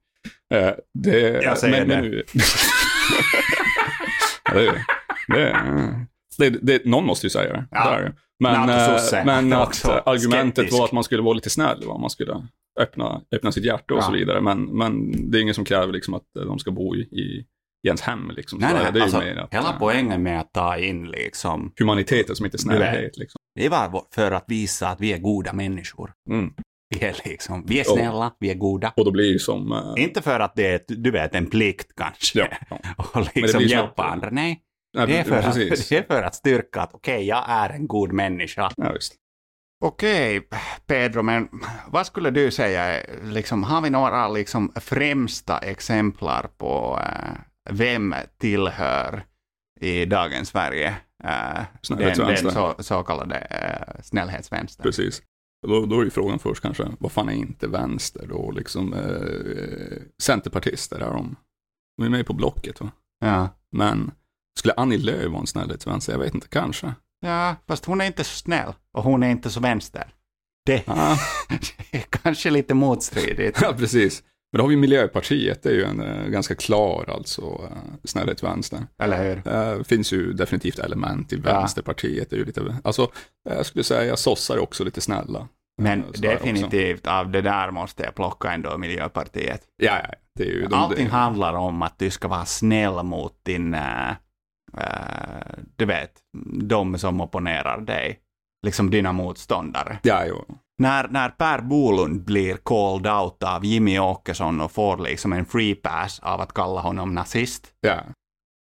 Eh, 0.58 0.74
det 0.94 1.20
Jag 1.44 1.58
säger 1.58 1.86
men, 1.86 1.90
det. 1.90 2.02
Men 2.02 2.12
nu, 2.12 2.24
Ja, 4.44 4.54
det, 4.54 4.86
det, 6.38 6.50
det, 6.50 6.86
någon 6.86 7.06
måste 7.06 7.26
ju 7.26 7.30
säga 7.30 7.54
det. 7.54 7.68
Ja. 7.72 7.90
Det 7.92 7.96
är 7.98 8.04
det. 8.04 8.14
Men, 8.40 8.68
NATO-sosse. 8.68 9.20
eh, 9.20 9.26
men 9.26 9.54
att 9.54 9.86
argumentet 10.08 10.56
skeptisk. 10.56 10.78
var 10.80 10.86
att 10.86 10.92
man 10.92 11.04
skulle 11.04 11.22
vara 11.22 11.34
lite 11.34 11.50
snäll. 11.50 11.84
Va? 11.88 11.98
Man 11.98 12.10
skulle 12.10 12.48
öppna, 12.80 13.22
öppna 13.36 13.52
sitt 13.52 13.66
hjärta 13.66 13.94
och 13.94 14.00
Ja. 14.00 14.04
så 14.04 14.12
vidare. 14.12 14.42
Men, 14.42 14.64
men 14.66 15.12
det 15.32 15.38
är 15.38 15.42
ingen 15.42 15.54
som 15.56 15.66
kräver 15.66 15.94
liksom 15.94 16.14
att 16.14 16.36
eh, 16.40 16.46
de 16.46 16.60
ska 16.60 16.72
bo 16.72 16.96
i, 16.96 17.00
i, 17.00 17.46
ens 17.88 18.02
hem. 18.02 18.32
Liksom. 18.36 18.60
Nej, 18.60 18.74
nej, 18.74 18.92
det 18.94 19.00
är 19.00 19.04
alltså, 19.04 19.18
att, 19.18 19.54
hela 19.54 19.70
eh, 19.70 19.80
poängen 19.80 20.24
med 20.24 20.40
att 20.40 20.54
ta 20.54 20.78
in 20.78 21.08
liksom, 21.12 21.74
humaniteten 21.80 22.36
som 22.36 22.46
inte 22.46 22.56
är 22.56 22.60
snällhet. 22.60 23.18
Liksom. 23.18 23.40
det 23.56 23.70
var 23.70 24.04
för 24.16 24.32
att 24.32 24.46
visa 24.48 24.88
att 24.88 25.02
vi 25.02 25.14
är 25.14 25.18
goda 25.18 25.54
människor. 25.54 26.14
Mm. 26.30 26.54
Vi 27.00 27.06
är 27.06 27.16
liksom, 27.26 27.66
vi 27.68 27.80
är 27.80 27.84
snälla, 27.84 28.32
vi 28.40 28.52
är 28.52 28.56
goda. 28.56 28.94
Och 28.98 29.06
då 29.06 29.12
blir 29.12 29.38
som... 29.38 29.72
eh, 29.72 30.04
Inte 30.04 30.22
för 30.22 30.40
att 30.40 30.56
det 30.56 30.68
är, 30.68 30.82
du 30.88 31.12
vet, 31.12 31.36
en 31.36 31.46
plikt 31.50 31.88
kanske. 31.98 32.40
ja, 32.40 32.48
ja. 32.70 32.78
och 33.14 33.28
liksom 33.36 33.62
hjälpa 33.62 34.04
andra. 34.04 34.30
Nej, 34.32 34.62
Nej, 34.94 35.08
det 35.08 35.18
är, 35.18 35.24
för 35.24 35.36
att, 35.36 35.56
det 35.56 35.92
är 35.92 36.04
för 36.04 36.24
att 36.24 36.36
styrka 36.36 36.82
att 36.82 36.94
okej, 36.94 37.28
jag 37.28 37.46
är 37.48 37.70
en 37.70 37.88
god 37.88 38.12
människa. 38.12 38.72
Ja, 38.78 38.92
visst. 38.92 39.16
Okej, 39.84 40.48
Pedro, 40.86 41.22
men 41.22 41.50
vad 41.88 42.06
skulle 42.06 42.32
du 42.32 42.52
säga, 42.52 43.04
liksom, 43.24 43.64
har 43.64 43.82
vi 43.82 43.90
några 43.90 44.28
liksom, 44.28 44.72
främsta 44.76 45.58
exemplar 45.58 46.50
på 46.58 47.00
eh, 47.02 47.34
vem 47.70 48.16
tillhör 48.38 49.26
i 49.80 50.06
dagens 50.06 50.50
Sverige 50.50 50.96
eh, 51.24 51.64
den, 51.90 52.18
den 52.18 52.52
så, 52.52 52.76
så 52.80 53.04
kallade 53.04 53.36
eh, 53.36 54.02
snällhetsvänstern? 54.04 54.84
Precis. 54.84 55.22
Då, 55.68 55.86
då 55.86 56.00
är 56.00 56.04
ju 56.04 56.10
frågan 56.10 56.40
först 56.40 56.62
kanske, 56.62 56.88
vad 57.00 57.12
fan 57.12 57.30
är 57.30 57.34
inte 57.34 57.68
vänster 57.68 58.28
då? 58.28 58.52
Liksom, 58.52 58.94
eh, 58.94 60.02
centerpartister 60.24 61.00
är 61.00 61.12
de. 61.12 61.36
De 61.98 62.06
är 62.06 62.10
med 62.10 62.26
på 62.26 62.34
Blocket 62.34 62.82
va? 62.82 62.92
Ja. 63.20 63.50
Men 63.72 64.12
skulle 64.60 64.74
Annie 64.78 64.98
Lööf 64.98 65.32
vara 65.32 65.40
en 65.42 65.48
snällhetsvänster? 65.48 66.14
Jag 66.14 66.20
vet 66.20 66.34
inte, 66.34 66.48
kanske. 66.48 66.94
ja, 67.26 67.56
fast 67.68 67.86
hon 67.86 68.02
är 68.02 68.06
inte 68.06 68.24
så 68.24 68.36
snäll 68.38 68.74
och 68.94 69.04
hon 69.04 69.24
är 69.24 69.30
inte 69.30 69.50
så 69.50 69.60
vänster. 69.60 70.08
Det 70.66 70.84
Ah, 70.88 71.18
är 71.92 72.00
kanske 72.10 72.50
lite 72.50 72.74
motstridigt. 72.74 73.60
ja, 73.62 73.74
precis. 73.78 74.24
Men 74.54 74.58
då 74.58 74.64
har 74.64 74.70
vi 74.70 74.76
Miljöpartiet, 74.76 75.64
det 75.64 75.70
är 75.70 75.74
ju 75.74 75.84
en 75.84 76.00
eh, 76.02 76.26
ganska 76.28 76.56
klar 76.56 77.10
alltså 77.16 77.42
uh, 77.42 77.70
snällhetsvänster. 78.04 78.80
Eller 79.02 79.24
hur? 79.44 79.54
Uh, 79.78 79.84
finns 79.84 80.14
ju 80.14 80.34
definitivt 80.34 80.80
element 80.80 81.34
i 81.34 81.42
Ja. 81.46 81.60
Vänsterpartiet. 81.60 82.30
Det 82.30 82.36
är 82.36 82.38
ju 82.38 82.46
lite, 82.46 82.76
alltså, 82.84 83.02
eh, 83.50 83.56
jag 83.56 83.66
skulle 83.66 83.84
säga 83.84 84.16
sossar 84.16 84.56
är 84.56 84.60
också 84.60 84.84
lite 84.84 85.02
snälla. 85.02 85.48
Men 85.82 86.00
Eh, 86.00 86.06
sådär 86.12 86.34
också. 86.36 86.46
definitivt 86.46 87.08
av 87.08 87.32
det 87.32 87.42
där 87.42 87.72
måste 87.72 88.04
jag 88.04 88.16
plocka 88.16 88.52
ändå 88.52 88.78
Miljöpartiet. 88.78 89.62
Ja, 89.78 90.00
ja, 90.04 90.14
det 90.36 90.44
är 90.44 90.48
ju 90.48 90.68
de, 90.68 90.74
Allting 90.74 91.06
det, 91.06 91.12
handlar 91.12 91.54
om 91.54 91.82
att 91.82 92.00
du 92.00 92.10
ska 92.10 92.28
vara 92.28 92.46
snäll 92.46 93.04
mot 93.04 93.34
din, 93.44 93.76
äh, 94.78 95.64
du 95.76 95.86
vet, 95.86 96.12
de 96.64 96.98
som 96.98 97.22
opponerar 97.22 97.82
dig. 97.82 98.20
Liksom 98.66 98.90
dina 98.90 99.12
motståndare. 99.12 100.00
Ja, 100.04 100.26
jo. 100.26 100.46
När, 100.78 101.08
när 101.08 101.30
Per 101.30 101.62
Bolund 101.62 102.26
blir 102.26 102.58
called 102.64 103.08
out 103.08 103.44
av 103.44 103.66
Jimmy 103.66 104.00
Åkesson 104.00 104.62
och 104.62 104.72
får 104.72 104.98
liksom 104.98 105.34
en 105.34 105.46
free 105.46 105.76
pass 105.76 106.20
av 106.20 106.42
att 106.42 106.54
kalla 106.54 106.82
honom 106.82 107.14
nazist. 107.16 107.68
Ja, 107.82 108.00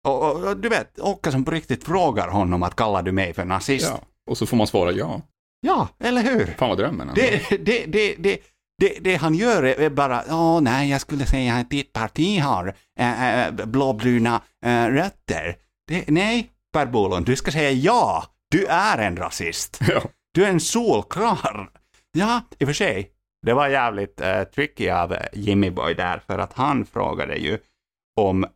Och, 0.08 0.22
och, 0.22 0.44
och 0.44 0.56
du 0.56 0.68
vet, 0.68 0.98
Åkesson 0.98 1.44
på 1.44 1.50
riktigt 1.50 1.84
frågar 1.84 2.28
honom 2.28 2.62
att 2.62 2.76
kallar 2.76 3.02
du 3.02 3.12
mig 3.12 3.34
för 3.34 3.44
nazist? 3.44 3.88
ja. 3.90 4.00
Och 4.30 4.38
så 4.38 4.46
får 4.46 4.56
man 4.56 4.66
svara 4.66 4.92
ja. 4.92 5.20
ja 5.60 5.88
eller 5.98 6.22
hur? 6.22 6.46
Fan 6.46 6.68
vad 6.68 6.78
drömmen. 6.78 7.10
Det, 7.14 7.42
det, 7.50 7.86
det, 7.86 8.14
det, 8.18 8.38
det, 8.78 8.98
det 9.00 9.16
han 9.16 9.34
gör 9.34 9.62
är 9.62 9.90
bara, 9.90 10.22
åh 10.28 10.60
nej, 10.60 10.90
jag 10.90 11.00
skulle 11.00 11.26
säga 11.26 11.54
att 11.54 11.70
ditt 11.70 11.92
parti 11.92 12.40
har 12.40 12.74
äh, 12.98 13.66
blåbruna 13.66 14.40
äh, 14.66 14.86
rötter. 14.86 15.56
Det, 15.90 16.04
nej, 16.10 16.50
Per 16.72 16.86
Bolund, 16.86 17.26
du 17.26 17.36
ska 17.36 17.50
säga 17.50 17.70
ja, 17.70 18.24
du 18.50 18.66
är 18.66 18.98
en 18.98 19.16
rasist. 19.16 19.80
Ja. 19.88 20.02
Du 20.34 20.44
är 20.44 20.48
en 20.50 20.60
solklar. 20.60 21.70
Ja, 22.12 22.40
i 22.58 22.64
och 22.64 22.68
för 22.68 22.72
sig, 22.72 23.10
det 23.46 23.52
var 23.54 23.68
jävligt 23.68 24.20
äh, 24.20 24.42
tricky 24.44 24.88
av 24.88 25.16
Jimmy 25.32 25.70
Boy 25.70 25.94
där, 25.94 26.22
för 26.26 26.38
att 26.38 26.52
han 26.52 26.86
frågade 26.86 27.36
ju 27.36 27.58
om 28.20 28.46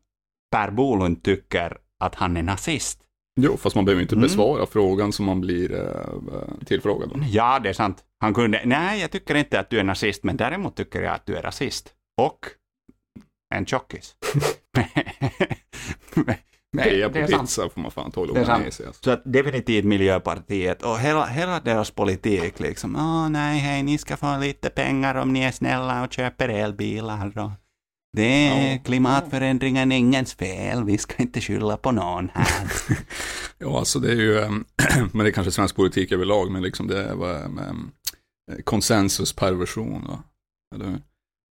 Per 0.53 0.71
Bolund 0.71 1.23
tycker 1.23 1.77
att 2.05 2.15
han 2.15 2.37
är 2.37 2.43
nazist. 2.43 3.01
Jo, 3.41 3.57
fast 3.57 3.77
man 3.77 3.85
behöver 3.85 4.03
inte 4.03 4.15
Mm. 4.15 4.23
besvara 4.23 4.67
frågan 4.67 5.13
som 5.13 5.27
man 5.27 5.41
blir 5.41 5.73
uh, 5.73 6.65
tillfrågad 6.67 7.13
om. 7.13 7.25
Ja, 7.29 7.59
det 7.59 7.69
är 7.69 7.73
sant. 7.73 8.05
Han 8.21 8.35
kunde, 8.35 8.63
nej, 8.65 9.01
jag 9.01 9.11
tycker 9.11 9.35
inte 9.35 9.61
att 9.61 9.71
du 9.71 9.79
är 9.79 9.85
nazist, 9.85 10.25
men 10.25 10.37
däremot 10.37 10.77
tycker 10.77 11.03
jag 11.03 11.15
att 11.15 11.27
du 11.27 11.37
är 11.37 11.43
rasist. 11.43 11.95
Och 12.23 12.39
en 13.55 13.67
tjockis. 13.67 14.17
Men- 14.77 14.87
men 16.75 16.85
Pea 16.85 17.09
på 17.09 17.15
det 17.15 17.21
är 17.21 17.27
sant. 17.27 17.41
pizza 17.43 17.69
får 17.69 17.81
man 17.81 17.91
fan 17.91 18.11
tåla 18.11 18.33
Det 18.35 18.41
är 18.41 18.59
med 18.59 18.73
sig. 18.73 18.87
Alltså. 18.87 19.03
Så 19.05 19.11
att 19.11 19.23
definitivt 19.25 19.85
Miljöpartiet 19.85 20.83
och 20.83 20.99
hela, 20.99 21.27
hela 21.27 21.61
deras 21.61 21.91
politik 21.91 22.61
liksom. 22.61 22.97
Åh 22.97 23.29
nej, 23.29 23.59
hej, 23.59 23.83
ni 23.83 23.99
ska 23.99 24.17
få 24.17 24.39
lite 24.39 24.71
pengar 24.71 25.15
om 25.15 25.33
ni 25.33 25.41
är 25.41 25.51
snälla 25.53 26.05
och 26.05 26.13
köper 26.13 26.49
elbilar. 26.49 27.39
Och 27.39 27.51
det 28.17 28.47
är 28.49 28.73
Ja. 28.73 28.79
klimatförändringen 28.85 29.93
ingens 29.93 30.35
fel, 30.35 30.85
vi 30.85 30.99
ska 30.99 31.15
inte 31.23 31.41
skylla 31.41 31.77
på 31.77 31.93
någon 31.93 32.31
här. 32.35 32.69
Ja, 33.59 33.79
alltså 33.79 33.99
det 33.99 34.11
är 34.11 34.17
ju, 34.17 34.39
ehm, 34.41 34.65
men 35.13 35.25
det 35.25 35.31
är 35.31 35.33
kanske 35.33 35.51
svensk 35.51 35.77
politik 35.77 36.13
överlag, 36.13 36.51
men 36.51 36.63
liksom 36.63 36.87
det 36.87 37.03
är 37.05 37.15
vad, 37.15 37.37
ehm, 37.37 37.91
konsensusperversion. 38.65 40.05
Va? 40.09 40.23
Eller 40.75 40.85
hur? 40.85 40.99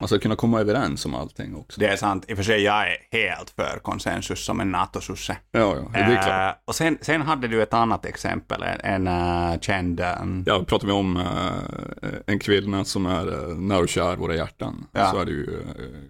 Man 0.04 0.08
ska 0.08 0.20
kunna 0.20 0.36
komma 0.36 0.60
överens 0.60 1.06
om 1.06 1.16
allting 1.16 1.56
också. 1.56 1.80
det 1.80 1.88
är 1.88 1.96
sant. 1.96 2.26
I 2.28 2.34
och 2.34 2.38
för 2.38 2.44
sig, 2.44 2.62
jag 2.62 2.88
är 2.88 2.98
helt 3.12 3.50
för 3.50 3.80
konsensus 3.80 4.46
som 4.46 4.60
en 4.60 4.72
NATO-susse. 4.72 5.38
Ja, 5.52 5.76
ja, 5.76 5.90
det 5.94 6.00
är 6.00 6.24
klart. 6.24 6.56
Eh, 6.56 6.62
och 6.66 6.76
sen, 6.76 6.98
sen 7.02 7.22
hade 7.22 7.48
du 7.48 7.64
ett 7.64 7.74
annat 7.74 8.06
exempel, 8.06 8.64
en, 8.64 9.06
en 9.08 9.52
eh, 9.54 9.60
känd... 9.60 10.02
um, 10.22 10.44
Ja, 10.48 10.64
pratar 10.68 10.88
vi 10.88 10.94
om 10.94 11.18
eh, 11.18 12.10
en 12.28 12.40
kvinna 12.40 12.86
som 12.86 13.06
är 13.06 13.28
uh, 13.50 13.58
nära 13.58 13.80
och 13.80 13.90
kär 13.90 14.16
våra 14.16 14.36
hjärtan, 14.36 14.86
Ja. 14.92 15.12
så 15.12 15.20
är 15.20 15.26
det 15.26 15.32
ju 15.32 15.46
uh, 15.52 15.60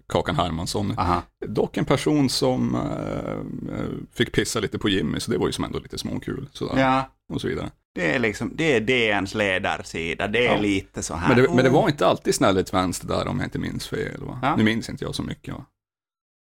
Kakan 0.08 0.36
Hermansson. 0.36 0.94
aha. 0.98 1.22
Dock 1.46 1.76
en 1.76 1.84
person 1.84 2.28
som 2.28 2.74
eh, 2.74 3.74
eh, 3.78 3.86
fick 4.14 4.32
pissa 4.32 4.60
lite 4.60 4.78
på 4.78 4.88
Jimmy, 4.88 5.20
så 5.20 5.30
det 5.30 5.38
var 5.38 5.46
ju 5.46 5.52
som 5.52 5.64
ändå 5.64 5.78
lite 5.78 5.98
småkul. 5.98 6.48
Sådär, 6.52 6.80
Ja, 6.80 7.10
Och 7.32 7.40
så 7.40 7.48
vidare. 7.48 7.70
Det 7.94 8.14
är 8.14 8.18
liksom, 8.18 8.52
det 8.54 8.76
är 8.76 8.80
DNs 8.80 9.34
ledarsida, 9.34 10.28
det 10.28 10.46
är 10.46 10.54
Ja. 10.54 10.60
lite 10.60 11.02
så 11.02 11.14
här. 11.14 11.28
Men 11.28 11.36
det, 11.44 11.54
men 11.54 11.64
det 11.64 11.70
oh. 11.70 11.74
var 11.74 11.88
inte 11.88 12.06
alltid 12.06 12.34
snällhetsvänster 12.34 13.06
där 13.06 13.28
om 13.28 13.38
jag 13.38 13.46
inte 13.46 13.58
minns 13.58 13.88
fel. 13.88 14.24
Va? 14.24 14.38
Ja. 14.42 14.56
Nu 14.56 14.64
minns 14.64 14.88
inte 14.88 15.04
jag 15.04 15.14
så 15.14 15.22
mycket. 15.22 15.54
Va? 15.54 15.66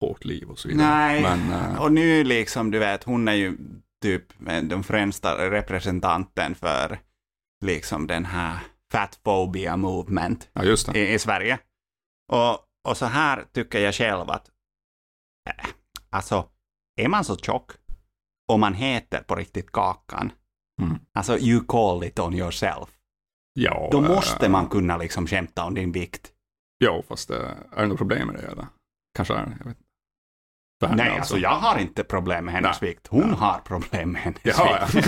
Hårt 0.02 0.26
liv 0.26 0.50
och 0.50 0.60
så 0.60 0.68
vidare. 0.68 0.88
Nej, 0.88 1.22
Men, 1.22 1.52
eh, 1.52 1.82
och 1.82 1.92
nu 1.92 2.24
liksom, 2.24 2.72
du 2.72 2.80
vet, 2.80 3.04
hon 3.04 3.28
är 3.28 3.34
ju 3.34 3.58
typ 4.02 4.24
den 4.64 4.84
främsta 4.84 5.50
representanten 5.52 6.56
för 6.56 7.00
liksom 7.66 8.08
den 8.08 8.26
här 8.26 8.60
fatphobia 8.92 9.78
movement 9.78 10.50
ja, 10.54 10.64
just 10.64 10.94
det. 10.94 11.00
i, 11.00 11.14
i 11.14 11.20
Sverige. 11.20 11.60
Och, 12.32 12.60
och 12.90 12.98
så 12.98 13.06
här 13.06 13.46
tycker 13.54 13.80
jag 13.80 13.96
själv 13.96 14.30
att, 14.30 14.50
äh, 15.50 15.66
alltså, 16.10 16.48
är 17.02 17.08
man 17.08 17.24
så 17.24 17.38
tjock 17.38 17.72
och 18.52 18.60
man 18.60 18.74
heter 18.74 19.24
på 19.24 19.36
riktigt 19.36 19.72
Kakan, 19.72 20.32
Mm. 20.82 21.00
alltså 21.14 21.38
you 21.38 21.64
call 21.68 22.04
it 22.04 22.20
on 22.20 22.34
yourself, 22.34 22.90
Ja, 23.54 23.90
då 23.92 24.02
måste 24.02 24.50
man 24.50 24.68
kunna 24.70 24.98
liksom 24.98 25.28
skämta 25.28 25.64
om 25.64 25.74
din 25.74 25.92
vikt. 25.92 26.32
Ja, 26.78 27.04
fast 27.08 27.30
eh, 27.30 27.38
är 27.76 27.82
det 27.82 27.88
något 27.88 27.98
problem 27.98 28.28
med 28.28 28.36
det? 28.36 28.48
Eller? 28.48 28.68
Kanske 29.16 29.34
är 29.34 29.46
det, 29.46 29.58
jag 29.60 29.66
vet 29.66 29.78
henne 30.86 31.04
Nej, 31.04 31.18
alltså 31.18 31.38
jag 31.38 31.50
har 31.50 31.78
inte 31.80 32.04
problem 32.04 32.46
med 32.46 32.54
hennes 32.54 32.82
Nej. 32.82 32.90
vikt. 32.90 33.08
Hon 33.08 33.34
har 33.34 33.60
problem 33.66 34.12
med 34.12 34.22
hennes 34.22 34.40
Ja, 34.44 34.88
vikt. 34.94 35.08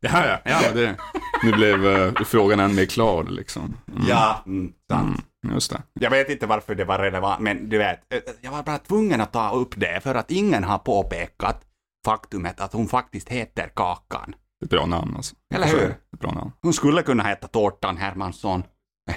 ja. 0.00 0.26
ja, 0.26 0.38
ja, 0.44 0.62
ja 0.62 0.72
det, 0.74 0.96
nu 1.42 1.52
blev 1.52 1.86
eh, 1.86 2.12
frågan 2.24 2.60
än 2.60 2.74
mer 2.74 2.86
klar 2.86 3.24
liksom. 3.24 3.76
Mm. 3.88 4.02
Ja, 4.08 4.42
mm, 4.46 4.72
sant. 4.90 5.24
Mm, 5.44 5.54
just 5.54 5.70
det. 5.70 5.82
Jag 6.00 6.10
vet 6.10 6.28
inte 6.30 6.46
varför 6.46 6.74
det 6.74 6.84
var 6.84 6.98
relevant, 6.98 7.40
men 7.40 7.68
du 7.68 7.78
vet, 7.78 8.12
eh, 8.14 8.20
jag 8.40 8.50
var 8.50 8.62
bara 8.62 8.78
tvungen 8.78 9.20
att 9.20 9.32
ta 9.32 9.50
upp 9.50 9.74
det 9.76 10.00
för 10.02 10.14
att 10.14 10.30
ingen 10.30 10.64
har 10.64 10.78
påpekat 10.78 11.64
faktumet 12.04 12.60
att 12.60 12.72
hon 12.72 12.88
faktiskt 12.88 13.28
heter 13.28 13.68
Kakan. 13.76 14.34
Ett 14.64 14.70
bra 14.70 14.86
namn 14.86 15.16
alltså. 15.16 15.36
Eller 15.54 15.66
hur? 15.66 15.90
Ett 15.90 16.20
bra 16.20 16.32
namn. 16.32 16.52
Hon 16.62 16.72
skulle 16.72 17.02
kunna 17.02 17.22
heta 17.22 17.48
Tårtan 17.48 17.96
Hermansson, 17.96 18.62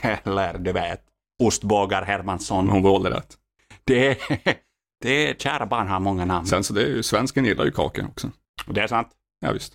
eller 0.03 0.57
du 0.57 0.71
vet, 0.71 1.01
Ostbågar 1.43 2.01
Hermansson. 2.01 2.69
Hon 2.69 2.83
valde 2.83 3.09
rätt. 3.09 3.37
Det, 3.83 4.09
är- 4.29 4.57
det 5.01 5.09
är, 5.29 5.33
kära 5.33 5.65
barn 5.65 5.87
har 5.87 5.99
många 5.99 6.25
namn. 6.25 6.45
Sen 6.47 6.63
så 6.63 6.73
det 6.73 6.81
är 6.83 6.87
ju, 6.87 7.03
svensken 7.03 7.45
gillar 7.45 7.65
ju 7.65 7.71
kakor 7.71 8.05
också. 8.07 8.31
Och 8.67 8.73
det 8.73 8.81
är 8.81 8.87
sant. 8.87 9.07
Ja, 9.39 9.51
visst. 9.51 9.73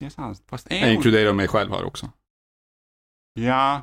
Det 0.00 0.06
är 0.06 0.10
sant. 0.10 0.42
Fast 0.48 0.66
Jag 0.70 0.78
är 0.78 0.84
hon... 0.84 0.94
inkluderar 0.94 1.32
mig 1.32 1.48
själv 1.48 1.70
här 1.72 1.84
också. 1.84 2.10
Ja, 3.40 3.82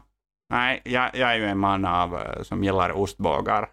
nej, 0.50 0.82
jag, 0.86 1.16
jag 1.16 1.32
är 1.32 1.36
ju 1.36 1.46
en 1.46 1.58
man 1.60 1.86
av, 1.86 2.16
eh, 2.20 2.44
som 2.44 2.64
gillar 2.64 2.92
ostbågar. 2.92 3.70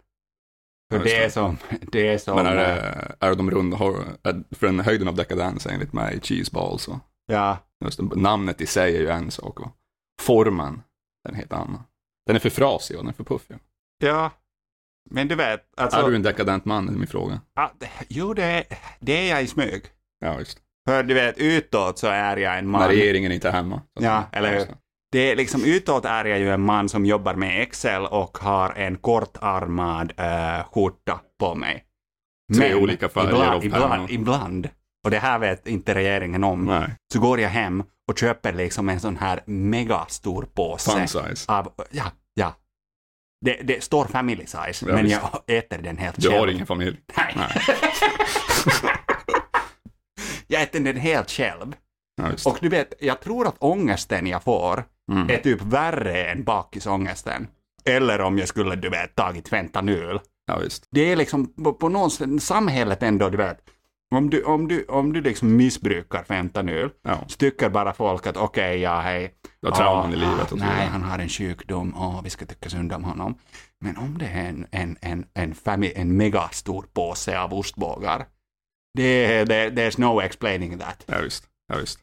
För 0.92 0.98
Ja, 0.98 1.04
det 1.04 1.24
är 1.24 1.28
som, 1.30 1.58
det 1.92 2.08
är 2.08 2.18
som, 2.18 2.36
Men 2.36 2.46
är, 2.46 2.52
eh, 2.56 3.08
det, 3.20 3.26
är 3.26 3.34
de 3.34 3.50
runda, 3.50 3.76
för 4.50 4.66
den 4.66 4.80
höjden 4.80 5.08
av 5.08 5.14
dekadens 5.14 5.66
enligt 5.66 5.92
mig 5.92 6.20
cheeseballs. 6.22 6.88
Och, 6.88 6.98
ja, 7.26 7.58
just 7.84 8.00
namnet 8.00 8.60
i 8.60 8.66
sig 8.66 8.96
är 8.96 9.00
ju 9.00 9.08
en 9.08 9.30
sak 9.30 9.60
och 9.60 9.70
formen, 10.20 10.82
den 11.24 11.34
är 11.34 11.38
helt 11.38 11.52
annan. 11.52 11.82
Den 12.26 12.36
är 12.36 12.40
för 12.40 12.50
frasig 12.50 12.96
och 12.96 13.02
den 13.02 13.08
är 13.08 13.16
för 13.16 13.24
puffig. 13.24 13.56
ja. 14.04 14.30
Men 15.10 15.28
du 15.28 15.34
vet, 15.34 15.60
alltså, 15.76 15.98
är 16.00 16.08
du 16.10 16.16
en 16.16 16.22
dekadent 16.22 16.64
man, 16.64 16.88
är 16.88 16.92
min 16.92 17.06
fråga. 17.06 17.40
ja, 17.54 17.72
jo 18.08 18.34
det, 18.34 18.44
är- 18.44 18.64
det 19.00 19.12
är 19.12 19.30
jag 19.30 19.42
i 19.42 19.46
smyg. 19.46 19.82
Ja, 20.18 20.38
just. 20.38 20.58
För 20.88 21.02
du 21.02 21.14
vet, 21.14 21.38
utåt 21.38 21.98
så 21.98 22.06
är 22.06 22.36
jag 22.36 22.58
en 22.58 22.64
När 22.64 22.78
man. 22.78 22.88
regeringen 22.88 23.32
inte 23.32 23.48
är 23.48 23.52
hemma. 23.52 23.82
så 23.98 24.04
Ja, 24.04 24.24
eller 24.32 24.58
hur? 24.58 24.66
Det. 25.12 25.18
Är 25.32 25.36
liksom, 25.36 25.64
utåt 25.64 26.04
är 26.04 26.24
jag 26.24 26.38
ju 26.38 26.50
en 26.50 26.60
man 26.62 26.88
som 26.88 27.06
jobbar 27.06 27.34
med 27.34 27.62
Excel 27.62 28.06
och 28.06 28.38
har 28.38 28.70
en 28.70 28.96
kortarmad 28.96 30.12
uh, 30.20 30.64
skjorta 30.72 31.20
på 31.40 31.54
mig. 31.54 31.84
Tre 32.56 32.74
olika 32.74 33.08
färger 33.08 33.28
ibland, 33.28 33.64
ibland, 33.64 34.10
ibland, 34.10 34.68
och 35.04 35.10
det 35.10 35.18
här 35.18 35.38
vet 35.38 35.66
inte 35.66 35.94
regeringen 35.94 36.44
om, 36.44 36.64
Nej, 36.64 36.88
så 37.12 37.20
går 37.20 37.40
jag 37.40 37.48
hem 37.50 37.84
och 38.10 38.18
köper 38.18 38.52
liksom 38.52 38.88
en 38.88 39.00
sån 39.00 39.16
här 39.16 39.42
megastor 39.46 40.48
påse. 40.54 40.90
fun 40.90 41.08
size. 41.08 41.52
Av, 41.52 41.72
ja, 41.90 42.04
ja. 42.34 42.54
Det, 43.44 43.52
det 43.62 43.84
står 43.84 44.04
family 44.04 44.46
size, 44.46 44.86
Ja, 44.88 44.94
men 44.94 45.04
visst. 45.04 45.20
jag 45.46 45.56
äter 45.58 45.78
den 45.78 45.98
helt 45.98 46.16
Du 46.20 46.28
själv. 46.28 46.40
har 46.40 46.48
ingen 46.48 46.66
familj. 46.66 46.96
Nej. 47.16 47.34
Nej. 47.36 47.50
jag 50.46 50.62
äter 50.62 50.80
den 50.80 50.96
helt 50.96 51.30
själv. 51.30 51.76
Ja. 52.16 52.50
Och 52.50 52.58
du 52.60 52.68
vet, 52.68 52.94
jag 53.00 53.20
tror 53.20 53.46
att 53.46 53.56
ångesten 53.58 54.26
jag 54.26 54.42
får 54.42 54.84
Mm. 55.12 55.30
är 55.30 55.36
typ 55.38 55.62
värre 55.62 56.24
än 56.24 56.44
bakisångesten. 56.44 57.46
Eller 57.84 58.20
om 58.20 58.38
jag 58.38 58.48
skulle, 58.48 58.76
du 58.76 58.88
vet, 58.88 59.14
tagit 59.14 59.48
fentanyl. 59.48 60.20
Ja, 60.46 60.58
visst. 60.58 60.86
Det 60.90 61.00
är 61.12 61.16
liksom 61.16 61.54
på, 61.64 61.72
på 61.72 61.88
något 61.88 62.12
sätt, 62.12 62.42
samhället 62.42 63.02
ändå, 63.02 63.28
du 63.28 63.36
vet. 63.36 63.58
Om 64.14 64.30
du, 64.30 64.42
om 64.44 64.68
du, 64.68 64.84
om 64.84 65.12
du 65.12 65.20
liksom 65.20 65.56
missbrukar 65.56 66.22
fentanyl 66.24 66.90
Ja, 67.02 67.24
så 67.28 67.36
tycker 67.36 67.68
bara 67.68 67.92
folk 67.92 68.26
att 68.26 68.36
okej, 68.36 68.78
ja 68.80 69.00
hej. 69.00 69.34
du 69.60 69.68
har 69.68 69.74
trauman 69.76 70.12
i 70.12 70.16
livet 70.16 70.52
och 70.52 70.58
Nej, 70.58 70.86
han 70.86 71.02
har 71.02 71.18
en 71.18 71.28
sjukdom, 71.28 71.94
åh, 71.96 72.20
vi 72.24 72.30
ska 72.30 72.46
tycka 72.46 72.70
synd 72.70 72.92
om 72.92 73.04
honom. 73.04 73.38
Men 73.80 73.96
om 73.96 74.18
det 74.18 74.26
är 74.26 74.48
en, 74.48 74.66
en, 74.70 74.96
en, 75.00 75.24
en, 75.34 75.54
fami- 75.54 75.92
en 75.96 76.16
megastor 76.16 76.86
påse 76.94 77.40
av 77.40 77.54
ostbågar, 77.54 78.26
det, 78.98 79.44
det, 79.44 79.70
there's 79.70 80.00
no 80.00 80.20
explaining 80.20 80.78
that. 80.78 81.04
Ja, 81.06 81.20
visst. 81.20 81.44
Ja, 81.72 81.76
visst. 81.80 81.98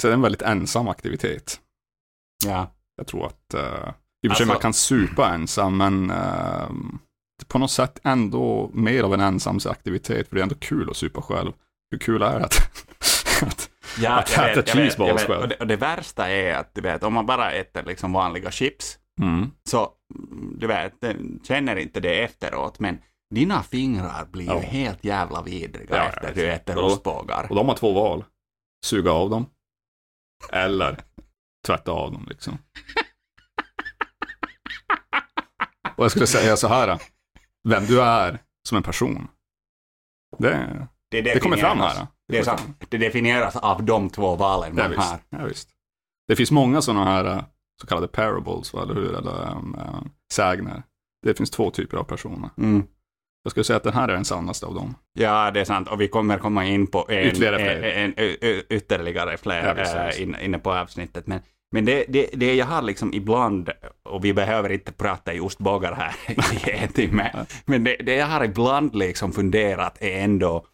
Så 0.00 0.06
det 0.06 0.12
är 0.12 0.14
en 0.14 0.22
väldigt 0.22 0.42
ensam 0.42 0.88
aktivitet. 0.88 1.60
Ja. 2.46 2.66
Jag 2.96 3.06
tror 3.06 3.26
att, 3.26 3.54
uh, 3.54 3.60
i 3.60 3.64
och 3.64 3.64
för 3.70 3.90
sig 4.22 4.28
Alltså- 4.30 4.44
man 4.46 4.58
kan 4.58 4.72
supa 4.72 5.28
ensam, 5.34 5.76
men 5.76 6.10
är 6.10 6.68
på 7.48 7.58
något 7.58 7.70
sätt 7.70 7.98
ändå 8.04 8.70
mer 8.74 9.02
av 9.02 9.14
en 9.14 9.20
ensamsaktivitet, 9.20 10.28
för 10.28 10.36
det 10.36 10.40
är 10.40 10.42
ändå 10.42 10.54
kul 10.54 10.90
att 10.90 10.96
supa 10.96 11.22
själv. 11.22 11.52
Hur 11.90 11.98
kul 11.98 12.22
är 12.22 12.38
det 12.38 12.44
att, 12.44 12.54
att 13.42 13.68
Ja, 14.00 14.10
Att 14.18 14.36
jag 14.36 14.50
äta 14.50 14.60
vet, 14.60 14.68
cheeseballs 14.70 15.08
jag 15.08 15.14
vet. 15.14 15.26
själv. 15.26 15.42
Och 15.42 15.48
det, 15.48 15.56
och 15.56 15.66
det 15.66 15.76
värsta 15.76 16.28
är 16.30 16.54
att 16.54 16.74
du 16.74 16.80
vet, 16.80 17.02
om 17.02 17.12
man 17.14 17.26
bara 17.26 17.52
äter 17.52 17.82
liksom 17.82 18.12
vanliga 18.12 18.50
chips, 18.50 18.98
mm, 19.20 19.50
så 19.68 19.88
mm, 20.30 20.56
du 20.58 20.66
vet, 20.66 21.00
den 21.00 21.40
känner 21.44 21.76
inte 21.76 22.00
det 22.00 22.22
efteråt, 22.22 22.78
men 22.78 22.98
dina 23.34 23.62
fingrar 23.62 24.24
blir 24.24 24.46
Ja. 24.46 24.54
ju 24.54 24.60
helt 24.66 25.04
jävla 25.04 25.42
vidriga 25.42 25.96
Ja, 25.96 26.02
efter 26.04 26.26
jag 26.26 26.34
du 26.36 26.50
äter 26.52 26.78
ostbågar. 26.78 27.46
Och 27.50 27.56
de 27.56 27.68
har 27.68 27.74
två 27.76 27.92
val. 27.92 28.24
Suga 28.86 29.12
av 29.12 29.30
dem. 29.30 29.46
Eller 30.52 30.98
tvätta 31.66 31.92
av 31.92 32.12
dem 32.12 32.26
liksom. 32.30 32.58
Och 35.96 36.04
jag 36.04 36.10
skulle 36.10 36.26
säga 36.26 36.56
så 36.56 36.68
här. 36.68 36.98
Vem 37.68 37.86
du 37.86 38.02
är 38.02 38.38
som 38.68 38.76
en 38.76 38.82
person. 38.82 39.28
Det, 40.38 40.80
det 41.10 41.42
kommer 41.42 41.56
fram 41.56 41.80
här. 41.80 42.06
Det, 42.28 42.38
är 42.38 42.42
sant. 42.42 42.86
det 42.88 42.98
definieras 42.98 43.56
av 43.56 43.84
de 43.84 44.10
två 44.10 44.36
valen 44.36 44.76
Ja, 44.76 44.82
man 44.82 44.90
visst. 44.90 45.02
har. 45.02 45.18
Ja, 45.30 45.44
visst. 45.44 45.68
Det 46.28 46.36
finns 46.36 46.50
många 46.50 46.82
sådana 46.82 47.04
här 47.04 47.24
eh, 47.24 47.44
så 47.80 47.86
kallade 47.86 48.08
parables, 48.08 48.72
va, 48.72 48.82
eller 48.82 48.94
hur? 48.94 49.14
Eller 49.16 49.50
um, 49.52 49.74
um, 49.74 50.10
sägner. 50.32 50.82
Det 51.22 51.34
finns 51.34 51.50
två 51.50 51.70
typer 51.70 51.96
av 51.96 52.04
personer. 52.04 52.50
Mm. 52.58 52.86
Jag 53.42 53.50
skulle 53.50 53.64
säga 53.64 53.76
att 53.76 53.82
den 53.82 53.92
här 53.92 54.08
är 54.08 54.12
den 54.12 54.24
sannaste 54.24 54.66
av 54.66 54.74
dem. 54.74 54.94
Ja, 55.12 55.50
det 55.50 55.60
är 55.60 55.64
sant. 55.64 55.88
Och 55.88 56.00
vi 56.00 56.08
kommer 56.08 56.38
komma 56.38 56.64
in 56.66 56.86
på 56.86 57.06
en, 57.10 57.18
Ytterligare 57.26 57.56
fler. 57.58 57.82
en, 57.82 58.14
en, 58.16 58.36
en, 58.40 58.62
ytterligare 58.70 59.36
fler 59.36 59.66
Ja, 59.66 59.74
visst, 59.74 59.94
äh, 59.94 60.06
visst. 60.06 60.18
in, 60.18 60.36
inne 60.40 60.58
på 60.58 60.72
avsnittet. 60.74 61.26
Men, 61.26 61.40
men 61.72 61.84
det, 61.84 62.04
det, 62.08 62.30
det 62.32 62.54
jag 62.54 62.66
har 62.66 62.82
liksom 62.82 63.14
ibland, 63.14 63.70
och 64.02 64.24
vi 64.24 64.32
behöver 64.34 64.72
inte 64.72 64.92
prata 64.92 65.34
i 65.34 65.40
ostbågar 65.40 65.92
här 65.94 66.14
i 66.68 66.70
en 66.70 66.88
timme, 66.88 67.46
men 67.64 67.84
det, 67.84 67.96
det 67.96 68.14
jag 68.14 68.26
har 68.26 68.44
ibland 68.44 68.94
liksom 68.94 69.32
funderat 69.32 69.96
är 70.00 70.20
ändå 70.24 70.66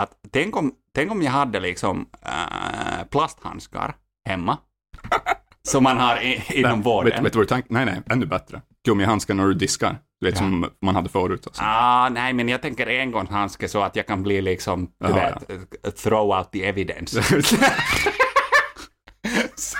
att 0.00 0.10
tänk 0.32 0.56
om, 0.56 0.72
tänk 0.94 1.10
om 1.12 1.22
jag 1.22 1.32
hade 1.32 1.60
liksom 1.60 2.06
äh, 2.26 3.04
plasthandskar 3.10 3.94
hemma, 4.28 4.58
som 5.68 5.82
man 5.84 5.96
har 5.98 6.16
i, 6.22 6.42
inom 6.54 6.82
vården. 6.82 7.12
Vet, 7.12 7.24
vet 7.24 7.32
du 7.32 7.38
vad 7.38 7.48
du? 7.48 7.62
Nej, 7.68 7.84
nej, 7.84 8.00
ännu 8.10 8.26
bättre. 8.26 8.62
Gummihandskar 8.86 9.34
när 9.34 9.46
du 9.46 9.54
diskar. 9.54 9.98
Du 10.20 10.26
vet 10.26 10.34
Ja. 10.34 10.38
som 10.38 10.70
man 10.82 10.94
hade 10.94 11.08
förut. 11.08 11.46
Alltså. 11.46 11.62
Ah, 11.64 12.08
nej, 12.08 12.32
men 12.32 12.48
jag 12.48 12.62
tänker 12.62 13.00
engångshandske 13.00 13.68
så 13.68 13.82
att 13.82 13.96
jag 13.96 14.06
kan 14.06 14.22
bli 14.22 14.42
liksom, 14.42 14.84
du 14.86 15.08
Jaha, 15.08 15.38
vet, 15.82 15.96
throw 15.96 16.38
out 16.38 16.52
the 16.52 16.64
evidence. 16.64 17.22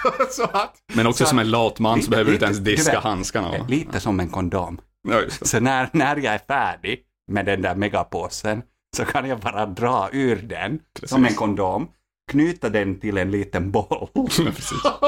så, 0.02 0.12
så 0.30 0.42
att, 0.42 0.74
Men 0.94 1.06
också 1.06 1.24
Så- 1.24 1.28
som 1.28 1.38
en 1.38 1.50
lat 1.50 1.78
man 1.78 2.02
så 2.02 2.10
behöver 2.10 2.30
du 2.30 2.34
inte 2.34 2.44
ens 2.44 2.58
diska 2.58 2.92
vet, 2.92 3.02
handskarna. 3.02 3.48
va? 3.50 3.66
lite 3.68 4.00
som 4.00 4.20
en 4.20 4.28
kondom. 4.28 4.80
Ja. 5.08 5.20
Så 5.42 5.60
när, 5.60 5.88
när 5.92 6.16
jag 6.16 6.34
är 6.34 6.38
färdig 6.48 7.00
med 7.32 7.46
den 7.46 7.62
där 7.62 7.74
megapåsen 7.74 8.62
så 8.96 9.04
kan 9.04 9.28
jag 9.28 9.40
bara 9.40 9.66
dra 9.66 10.08
ur 10.12 10.36
den 10.36 10.78
Precis. 10.94 11.10
som 11.10 11.24
en 11.24 11.34
kondom, 11.34 11.88
knyta 12.30 12.68
den 12.68 13.00
till 13.00 13.18
en 13.18 13.30
liten 13.30 13.70
boll 13.70 14.08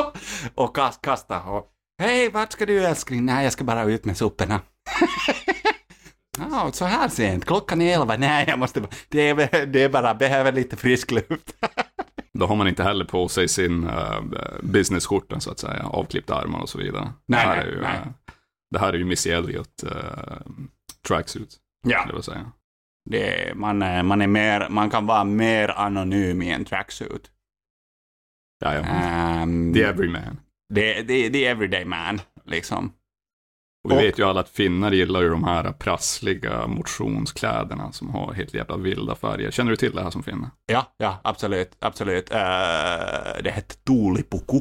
och 0.55 0.77
kast, 0.77 1.03
kasta 1.03 1.43
och 1.43 1.67
Hej, 2.03 2.29
vart 2.31 2.53
ska 2.53 2.67
du 2.67 2.85
älskling? 2.85 3.25
Nej, 3.25 3.45
jag 3.45 3.53
ska 3.53 3.65
bara 3.65 3.85
ut 3.85 4.05
med 4.05 4.17
soporna. 4.17 4.61
Ja, 6.51 6.71
så 6.73 6.85
här 6.85 7.09
sent. 7.09 7.45
Klockan 7.45 7.81
är 7.83 7.95
elva. 8.01 8.17
Nej, 8.17 8.45
jag 8.49 8.59
måste 8.59 8.81
bara... 8.81 8.91
Det 9.09 9.29
är, 9.29 9.67
det 9.67 9.83
är 9.83 9.89
bara, 9.89 10.15
behöver 10.15 10.53
lite 10.53 10.77
frisk 10.77 11.11
luft. 11.11 11.55
Då 12.39 12.47
har 12.47 12.57
man 12.57 12.69
inte 12.69 12.83
heller 12.83 13.05
på 13.05 13.29
sig 13.29 13.49
sin 13.49 13.85
uh, 13.85 14.21
businessskjorta 14.63 15.41
så 15.41 15.51
att 15.51 15.59
säga, 15.59 15.83
avklippta 15.83 16.35
armar 16.35 16.61
och 16.61 16.69
så 16.69 16.79
vidare. 16.79 17.13
Nej, 17.27 17.47
det, 17.47 17.51
här 17.51 17.57
nej, 17.57 17.67
är 17.67 17.71
ju, 17.77 17.81
nej. 17.81 17.97
eh, 17.97 18.33
det 18.71 18.79
här 18.79 18.93
är 18.93 18.99
ju 18.99 19.05
Missy 19.05 19.31
Elliot 19.31 19.85
uh, 19.85 19.91
tracksuit, 21.09 21.57
Ja. 21.87 22.07
jag 22.13 22.25
säga. 22.25 22.53
Det 23.11 23.53
man, 23.57 23.83
är, 23.83 24.03
man, 24.03 24.23
är 24.23 24.27
mer, 24.27 24.69
man 24.69 24.91
kan 24.91 25.07
vara 25.07 25.25
mer 25.25 25.69
anonym 25.69 26.43
i 26.43 26.51
en 26.51 26.65
tracksuit. 26.65 27.31
Ja, 28.61 28.75
ja. 28.75 29.43
Um, 29.43 29.75
The 29.75 29.83
everyman. 29.83 30.41
det, 30.75 31.03
det 31.03 31.47
är 31.47 31.51
everyday 31.51 31.85
man, 31.85 32.21
liksom. 32.45 32.93
Och 33.85 33.91
vi 33.91 33.95
Och- 33.95 34.01
vet 34.03 34.19
ju 34.19 34.25
alla 34.25 34.41
att 34.41 34.49
finnar 34.49 34.93
gillar 34.93 35.23
ju 35.23 35.29
de 35.29 35.45
här 35.45 35.73
prassliga 35.73 36.67
motionskläderna 36.67 37.93
som 37.93 38.11
har 38.11 38.33
helt 38.33 38.55
jävla 38.55 38.77
vilda 38.77 39.15
färger. 39.15 39.51
Känner 39.51 39.71
du 39.71 39.77
till 39.77 39.93
det 39.95 40.03
här 40.03 40.11
som 40.11 40.23
finne? 40.23 40.51
Ja, 40.67 40.95
ja, 40.97 41.21
absolut, 41.25 41.77
absolut. 41.81 42.31
Uh, 42.31 42.37
det 43.45 43.51
heter 43.55 43.77
tuulipuku. 43.87 44.61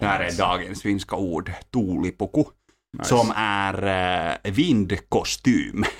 Det 0.00 0.06
här 0.06 0.20
är 0.20 0.38
dagens 0.38 0.82
finska 0.82 1.16
ord, 1.16 1.52
tuulipuku. 1.72 2.44
Nice. 2.98 3.08
Som 3.08 3.32
är 3.36 3.84
uh, 4.44 4.52
vindkostym. 4.52 5.84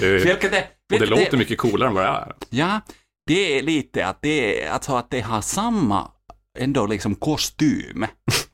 Det, 0.00 0.24
Vilket 0.24 0.52
är, 0.52 0.64
och 0.92 0.98
det 0.98 1.06
låter 1.06 1.36
mycket 1.36 1.58
coolare 1.58 1.88
än 1.88 1.94
vad 1.94 2.04
det 2.04 2.08
är. 2.08 2.34
Ja, 2.50 2.80
det 3.26 3.58
är 3.58 3.62
lite 3.62 4.06
att 4.06 4.22
det, 4.22 4.68
alltså 4.68 4.94
att 4.94 5.10
det 5.10 5.20
har 5.20 5.40
samma 5.40 6.10
ändå 6.58 6.86
liksom 6.86 7.14
kostym. 7.14 8.06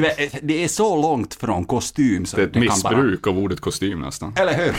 Vet, 0.00 0.38
det 0.42 0.64
är 0.64 0.68
så 0.68 1.02
långt 1.02 1.34
från 1.34 1.64
kostym 1.64 2.26
så 2.26 2.36
Det 2.36 2.42
är 2.42 2.46
ett 2.46 2.52
bara... 2.52 2.60
missbruk 2.60 3.26
av 3.26 3.38
ordet 3.38 3.60
kostym 3.60 4.00
nästan. 4.00 4.32
Eller 4.36 4.54
hur? 4.56 4.74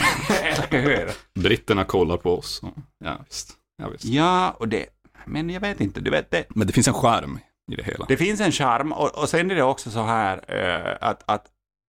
Eller 0.76 0.82
hur? 0.82 1.10
Britterna 1.42 1.84
kollar 1.84 2.16
på 2.16 2.38
oss. 2.38 2.60
och- 2.62 2.74
Ja, 3.04 3.18
visst. 3.28 3.52
Ja, 3.82 3.88
visst. 3.88 4.04
Ja, 4.04 4.50
och 4.58 4.68
det... 4.68 4.86
Men 5.26 5.50
jag 5.50 5.60
vet 5.60 5.80
inte, 5.80 6.00
du 6.00 6.10
vet 6.10 6.30
det. 6.30 6.44
Men 6.48 6.66
det 6.66 6.72
finns 6.72 6.88
en 6.88 6.94
skärm 6.94 7.38
i 7.72 7.74
det 7.76 7.82
hela. 7.82 8.04
Det 8.08 8.16
finns 8.16 8.40
en 8.40 8.52
charm 8.52 8.92
och, 8.92 9.18
och 9.22 9.28
sen 9.28 9.50
är 9.50 9.54
det 9.54 9.62
också 9.62 9.90
så 9.90 10.02
här 10.02 10.40
eh, 10.48 11.08
att, 11.08 11.22
att 11.26 11.46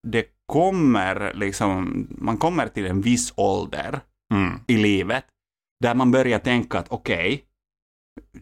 det 0.08 0.24
kommer 0.46 1.32
liksom, 1.34 2.06
man 2.10 2.36
kommer 2.38 2.68
till 2.68 2.86
en 2.86 3.00
viss 3.00 3.32
ålder 3.36 4.00
Mm. 4.34 4.60
i 4.66 4.76
livet 4.76 5.24
där 5.84 5.94
man 5.94 6.10
börjar 6.10 6.38
tänka 6.38 6.78
att 6.78 6.86
okej, 6.88 7.44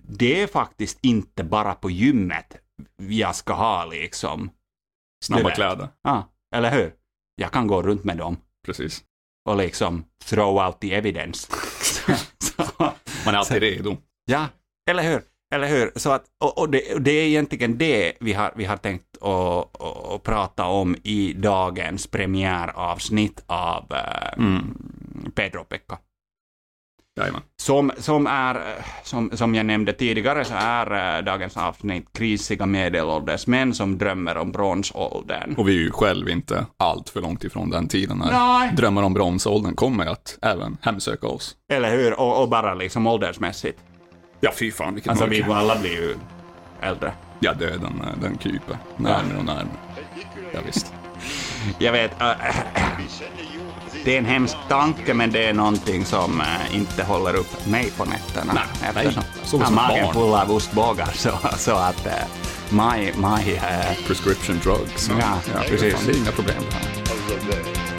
det 0.09 0.43
är 0.43 0.47
faktiskt 0.47 0.99
inte 1.03 1.45
bara 1.45 1.75
på 1.75 1.91
gymmet 1.91 2.57
jag 2.97 3.35
ska 3.37 3.53
ha 3.53 3.85
liksom, 3.85 4.51
Snabba 5.25 5.43
Du 5.43 5.49
vet. 5.49 5.55
kläder. 5.55 5.89
ja, 6.03 6.33
eller 6.55 6.71
hur? 6.71 6.93
Jag 7.37 7.53
kan 7.53 7.67
gå 7.67 7.83
runt 7.83 8.05
med 8.05 8.17
dem 8.17 8.37
Precis. 8.67 9.05
och 9.49 9.57
liksom 9.57 10.05
throw 10.25 10.67
out 10.67 10.81
the 10.81 10.95
evidence. 10.95 11.49
Man 13.27 13.35
är 13.35 13.39
alltid 13.39 13.63
redo. 13.63 13.97
Ja, 14.25 14.47
eller 14.91 15.03
hur? 15.03 15.23
Eller 15.55 15.69
hur? 15.69 15.93
Så 15.97 16.11
att, 16.11 16.25
och, 16.45 16.59
och, 16.59 16.71
det, 16.71 16.99
det 16.99 17.11
är 17.11 17.27
egentligen 17.27 17.79
det 17.79 18.13
vi 18.21 18.33
har, 18.33 18.53
vi 18.57 18.65
har 18.65 18.77
tänkt 18.77 19.23
att, 19.23 19.81
att, 19.83 20.23
prata 20.23 20.67
om 20.67 20.97
i 21.03 21.33
dagens 21.33 22.07
premiäravsnitt 22.07 23.45
av 23.47 23.93
eh, 23.93 24.33
Mm. 24.39 24.79
Pedro-Pekka. 25.35 25.99
Jajamän. 27.17 27.43
Som, 27.57 27.93
som, 27.99 28.27
är, 28.27 28.63
som, 29.03 29.31
som 29.35 29.55
jag 29.55 29.67
nämnde 29.67 29.93
tidigare 29.93 30.45
så 30.45 30.55
är 30.57 31.17
eh, 31.19 31.25
dagens 31.25 31.57
avsnitt 31.57 32.07
krisiga 32.13 32.67
medelålders 32.67 33.47
män 33.47 33.75
som 33.75 33.99
drömmer 33.99 34.37
om 34.37 34.53
bronsåldern. 34.53 35.55
Och 35.57 35.69
vi 35.69 35.77
är 35.77 35.81
ju 35.81 35.91
själv 35.91 36.29
inte 36.29 36.67
allt 36.77 37.09
för 37.09 37.21
långt 37.21 37.45
ifrån 37.45 37.71
den 37.71 37.89
tiden 37.89 38.19
när 38.19 38.33
Nej. 38.33 38.73
drömmar 38.77 39.03
om 39.03 39.15
bronsåldern 39.15 39.75
kommer 39.75 40.07
att 40.07 40.39
även 40.43 40.77
hemsöka 40.83 41.27
oss. 41.27 41.57
Eller 41.73 41.91
hur? 41.97 42.21
Och, 42.21 42.43
och 42.43 42.49
bara 42.49 42.75
liksom 42.75 43.07
åldersmässigt. 43.07 43.79
Ja, 44.41 44.51
fy 44.59 44.73
fan 44.73 44.95
vilken 44.95 45.11
Alltså 45.11 45.27
mörker. 45.27 45.45
vi 45.45 45.53
alla 45.53 45.79
blir 45.81 45.93
ju 45.93 46.15
äldre. 46.81 47.13
Ja, 47.41 47.55
döden, 47.55 48.01
eh, 48.05 48.21
den 48.23 48.39
kryper 48.39 48.77
närmare 48.97 49.39
och 49.39 49.45
närmare. 49.45 49.69
Ja, 50.53 50.61
visst. 50.67 50.93
Jag 51.79 51.93
vet, 51.93 52.11
äh, 52.21 52.29
Det 54.07 54.15
är 54.15 54.19
en 54.19 54.25
hemsk 54.25 54.57
tanke, 54.69 55.15
men 55.15 55.31
det 55.31 55.45
är 55.47 55.53
någonting 55.53 56.05
som 56.05 56.41
eh, 56.41 56.77
inte 56.77 57.05
håller 57.05 57.37
upp 57.37 57.67
mig 57.67 57.91
på 57.91 58.05
nätterna. 58.05 58.53
Nej, 58.55 58.65
eftersom 58.83 59.23
nej. 59.33 59.45
Så 59.45 59.57
jag 59.57 59.61
har 59.61 59.67
som 59.67 59.75
magen 59.75 60.05
barn. 60.05 60.15
full 60.15 60.35
av 60.35 60.53
ostbågar, 60.53 61.09
så, 61.15 61.31
så 61.57 61.75
att 61.75 62.07
uh, 62.07 62.13
my, 62.71 63.13
my, 63.17 63.53
eh, 63.55 64.07
Prescription 64.07 64.61
drugs. 64.63 65.11
Ja, 65.21 65.39
det, 65.47 65.69
precis. 65.69 66.07
Det 66.07 66.13
är 66.13 66.17
inga 66.17 66.33
problem 66.33 66.63
det 66.71 66.75
här. 66.75 67.96